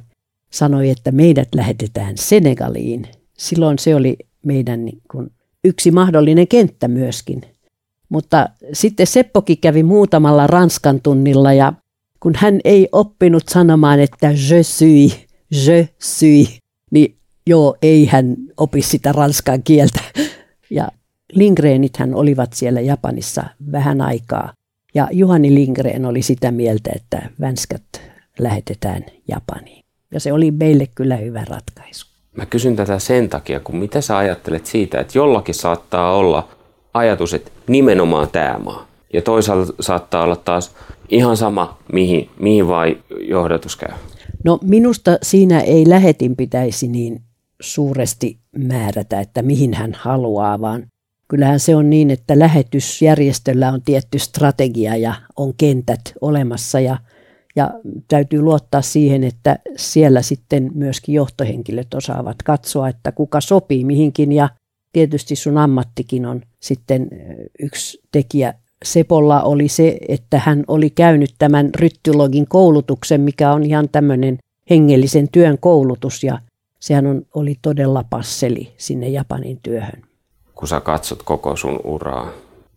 sanoi, 0.50 0.90
että 0.90 1.12
meidät 1.12 1.48
lähetetään 1.54 2.18
Senegaliin. 2.18 3.08
Silloin 3.38 3.78
se 3.78 3.94
oli 3.94 4.16
meidän 4.46 4.84
niin 4.84 5.02
kuin 5.10 5.30
yksi 5.64 5.90
mahdollinen 5.90 6.48
kenttä 6.48 6.88
myöskin. 6.88 7.42
Mutta 8.12 8.48
sitten 8.72 9.06
Seppokin 9.06 9.58
kävi 9.58 9.82
muutamalla 9.82 10.46
ranskan 10.46 11.00
tunnilla 11.00 11.52
ja 11.52 11.72
kun 12.20 12.32
hän 12.36 12.60
ei 12.64 12.88
oppinut 12.92 13.48
sanomaan, 13.48 14.00
että 14.00 14.30
je 14.30 14.62
suis, 14.62 15.26
je 15.66 15.88
suis, 15.98 16.58
niin 16.90 17.16
joo, 17.46 17.76
ei 17.82 18.06
hän 18.06 18.36
opi 18.56 18.82
sitä 18.82 19.12
ranskan 19.12 19.62
kieltä. 19.62 20.00
Ja 20.70 20.88
Lindgrenithän 21.32 22.14
olivat 22.14 22.52
siellä 22.52 22.80
Japanissa 22.80 23.44
vähän 23.72 24.00
aikaa. 24.00 24.52
Ja 24.94 25.08
Juhani 25.12 25.54
Lindgren 25.54 26.06
oli 26.06 26.22
sitä 26.22 26.50
mieltä, 26.50 26.90
että 26.94 27.28
vänskät 27.40 27.82
lähetetään 28.38 29.04
Japaniin. 29.28 29.84
Ja 30.14 30.20
se 30.20 30.32
oli 30.32 30.50
meille 30.50 30.88
kyllä 30.94 31.16
hyvä 31.16 31.44
ratkaisu. 31.48 32.06
Mä 32.36 32.46
kysyn 32.46 32.76
tätä 32.76 32.98
sen 32.98 33.28
takia, 33.28 33.60
kun 33.60 33.76
mitä 33.76 34.00
sä 34.00 34.16
ajattelet 34.16 34.66
siitä, 34.66 35.00
että 35.00 35.18
jollakin 35.18 35.54
saattaa 35.54 36.16
olla 36.16 36.48
ajatus, 36.94 37.34
että 37.34 37.50
nimenomaan 37.66 38.28
tämä 38.32 38.58
maa. 38.64 38.86
Ja 39.12 39.22
toisaalta 39.22 39.72
saattaa 39.80 40.24
olla 40.24 40.36
taas 40.36 40.74
ihan 41.08 41.36
sama, 41.36 41.78
mihin, 41.92 42.30
mihin 42.40 42.68
vai 42.68 42.98
johdatus 43.20 43.76
käy. 43.76 43.92
No 44.44 44.58
minusta 44.62 45.18
siinä 45.22 45.60
ei 45.60 45.88
lähetin 45.88 46.36
pitäisi 46.36 46.88
niin 46.88 47.22
suuresti 47.60 48.38
määrätä, 48.56 49.20
että 49.20 49.42
mihin 49.42 49.74
hän 49.74 49.92
haluaa, 49.98 50.60
vaan 50.60 50.86
kyllähän 51.28 51.60
se 51.60 51.76
on 51.76 51.90
niin, 51.90 52.10
että 52.10 52.38
lähetysjärjestöllä 52.38 53.68
on 53.68 53.82
tietty 53.82 54.18
strategia 54.18 54.96
ja 54.96 55.14
on 55.36 55.54
kentät 55.56 56.00
olemassa 56.20 56.80
ja, 56.80 56.96
ja 57.56 57.70
täytyy 58.08 58.42
luottaa 58.42 58.82
siihen, 58.82 59.24
että 59.24 59.58
siellä 59.76 60.22
sitten 60.22 60.70
myöskin 60.74 61.14
johtohenkilöt 61.14 61.94
osaavat 61.94 62.42
katsoa, 62.42 62.88
että 62.88 63.12
kuka 63.12 63.40
sopii 63.40 63.84
mihinkin 63.84 64.32
ja 64.32 64.48
tietysti 64.92 65.36
sun 65.36 65.58
ammattikin 65.58 66.26
on 66.26 66.42
sitten 66.62 67.08
yksi 67.58 68.00
tekijä. 68.12 68.54
Sepolla 68.84 69.42
oli 69.42 69.68
se, 69.68 69.98
että 70.08 70.38
hän 70.38 70.64
oli 70.68 70.90
käynyt 70.90 71.34
tämän 71.38 71.70
ryttylogin 71.74 72.48
koulutuksen, 72.48 73.20
mikä 73.20 73.52
on 73.52 73.62
ihan 73.62 73.88
tämmöinen 73.88 74.38
hengellisen 74.70 75.28
työn 75.32 75.58
koulutus 75.58 76.24
ja 76.24 76.38
sehän 76.80 77.06
on, 77.06 77.22
oli 77.34 77.56
todella 77.62 78.04
passeli 78.10 78.72
sinne 78.76 79.08
Japanin 79.08 79.58
työhön. 79.62 80.02
Kun 80.54 80.68
sä 80.68 80.80
katsot 80.80 81.22
koko 81.22 81.56
sun 81.56 81.80
uraa, 81.84 82.28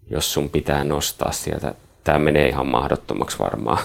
jos 0.09 0.33
sun 0.33 0.49
pitää 0.49 0.83
nostaa 0.83 1.31
sieltä, 1.31 1.75
tämä 2.03 2.19
menee 2.19 2.49
ihan 2.49 2.67
mahdottomaksi 2.67 3.39
varmaan, 3.39 3.83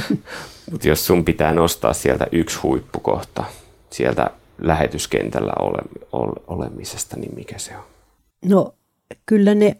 mutta 0.70 0.88
jos 0.88 1.06
sun 1.06 1.24
pitää 1.24 1.54
nostaa 1.54 1.92
sieltä 1.92 2.26
yksi 2.32 2.58
huippukohta 2.62 3.44
sieltä 3.90 4.30
lähetyskentällä 4.58 5.52
ole, 5.60 5.78
ole, 6.12 6.32
olemisesta, 6.46 7.16
niin 7.16 7.34
mikä 7.34 7.58
se 7.58 7.76
on? 7.76 7.82
No 8.44 8.74
kyllä 9.26 9.54
ne, 9.54 9.76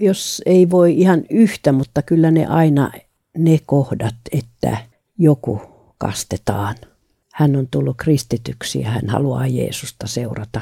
jos 0.00 0.42
ei 0.46 0.70
voi 0.70 1.00
ihan 1.00 1.22
yhtä, 1.30 1.72
mutta 1.72 2.02
kyllä 2.02 2.30
ne 2.30 2.46
aina 2.46 2.90
ne 3.38 3.60
kohdat, 3.66 4.14
että 4.32 4.76
joku 5.18 5.60
kastetaan– 5.98 6.76
hän 7.38 7.56
on 7.56 7.68
tullut 7.70 7.96
kristityksi 7.96 8.80
ja 8.80 8.90
hän 8.90 9.08
haluaa 9.08 9.46
Jeesusta 9.46 10.06
seurata. 10.06 10.60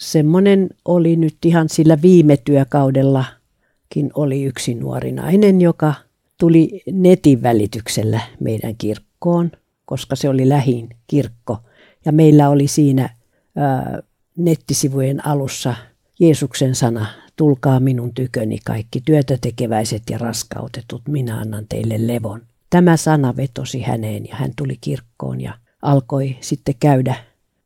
Semmoinen 0.00 0.68
oli 0.84 1.16
nyt 1.16 1.36
ihan 1.44 1.68
sillä 1.68 2.02
viime 2.02 2.36
työkaudellakin 2.36 4.10
oli 4.14 4.44
yksi 4.44 4.74
nuori 4.74 5.12
nainen, 5.12 5.60
joka 5.60 5.94
tuli 6.40 6.82
netin 6.92 7.42
välityksellä 7.42 8.20
meidän 8.40 8.76
kirkkoon, 8.76 9.52
koska 9.84 10.16
se 10.16 10.28
oli 10.28 10.48
lähin 10.48 10.88
kirkko. 11.06 11.58
Ja 12.04 12.12
meillä 12.12 12.48
oli 12.48 12.68
siinä 12.68 13.10
ää, 13.56 14.02
nettisivujen 14.36 15.26
alussa 15.26 15.74
Jeesuksen 16.20 16.74
sana, 16.74 17.06
tulkaa 17.36 17.80
minun 17.80 18.14
tyköni 18.14 18.58
kaikki 18.64 19.00
työtä 19.00 19.38
tekeväiset 19.40 20.02
ja 20.10 20.18
raskautetut, 20.18 21.02
minä 21.08 21.38
annan 21.38 21.66
teille 21.68 22.06
levon. 22.06 22.42
Tämä 22.70 22.96
sana 22.96 23.36
vetosi 23.36 23.82
häneen 23.82 24.28
ja 24.28 24.36
hän 24.36 24.50
tuli 24.56 24.76
kirkkoon 24.80 25.40
ja 25.40 25.54
alkoi 25.82 26.36
sitten 26.40 26.74
käydä 26.80 27.14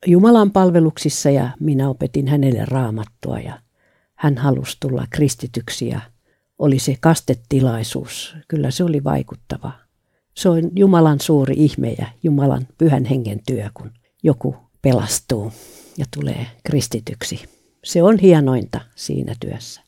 Jumalan 0.06 0.50
palveluksissa 0.50 1.30
ja 1.30 1.50
minä 1.60 1.88
opetin 1.88 2.28
hänelle 2.28 2.64
raamattua 2.64 3.40
ja 3.40 3.58
hän 4.14 4.38
halusi 4.38 4.76
tulla 4.80 5.06
kristityksi 5.10 5.88
ja 5.88 6.00
oli 6.58 6.78
se 6.78 6.96
kastetilaisuus. 7.00 8.36
Kyllä 8.48 8.70
se 8.70 8.84
oli 8.84 9.04
vaikuttava. 9.04 9.72
Se 10.34 10.48
on 10.48 10.70
Jumalan 10.76 11.20
suuri 11.20 11.54
ihme 11.56 11.94
ja 11.98 12.06
Jumalan 12.22 12.66
pyhän 12.78 13.04
hengen 13.04 13.40
työ, 13.46 13.70
kun 13.74 13.90
joku 14.22 14.56
pelastuu 14.82 15.52
ja 15.96 16.04
tulee 16.16 16.46
kristityksi. 16.64 17.57
Se 17.84 18.02
on 18.02 18.18
hienointa 18.18 18.80
siinä 18.94 19.34
työssä. 19.40 19.80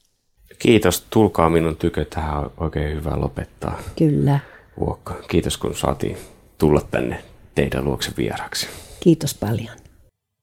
Kiitos. 0.58 1.06
Tulkaa 1.10 1.50
minun 1.50 1.76
tykö. 1.76 2.04
Tähän 2.04 2.38
on 2.38 2.52
oikein 2.56 2.96
hyvä 2.96 3.20
lopettaa. 3.20 3.78
Kyllä. 3.98 4.40
Vuokka. 4.80 5.14
Kiitos 5.28 5.56
kun 5.58 5.76
saatiin 5.76 6.16
tulla 6.58 6.80
tänne 6.90 7.22
teidän 7.54 7.84
luokse 7.84 8.10
vieraksi. 8.16 8.66
Kiitos 9.00 9.34
paljon. 9.34 9.79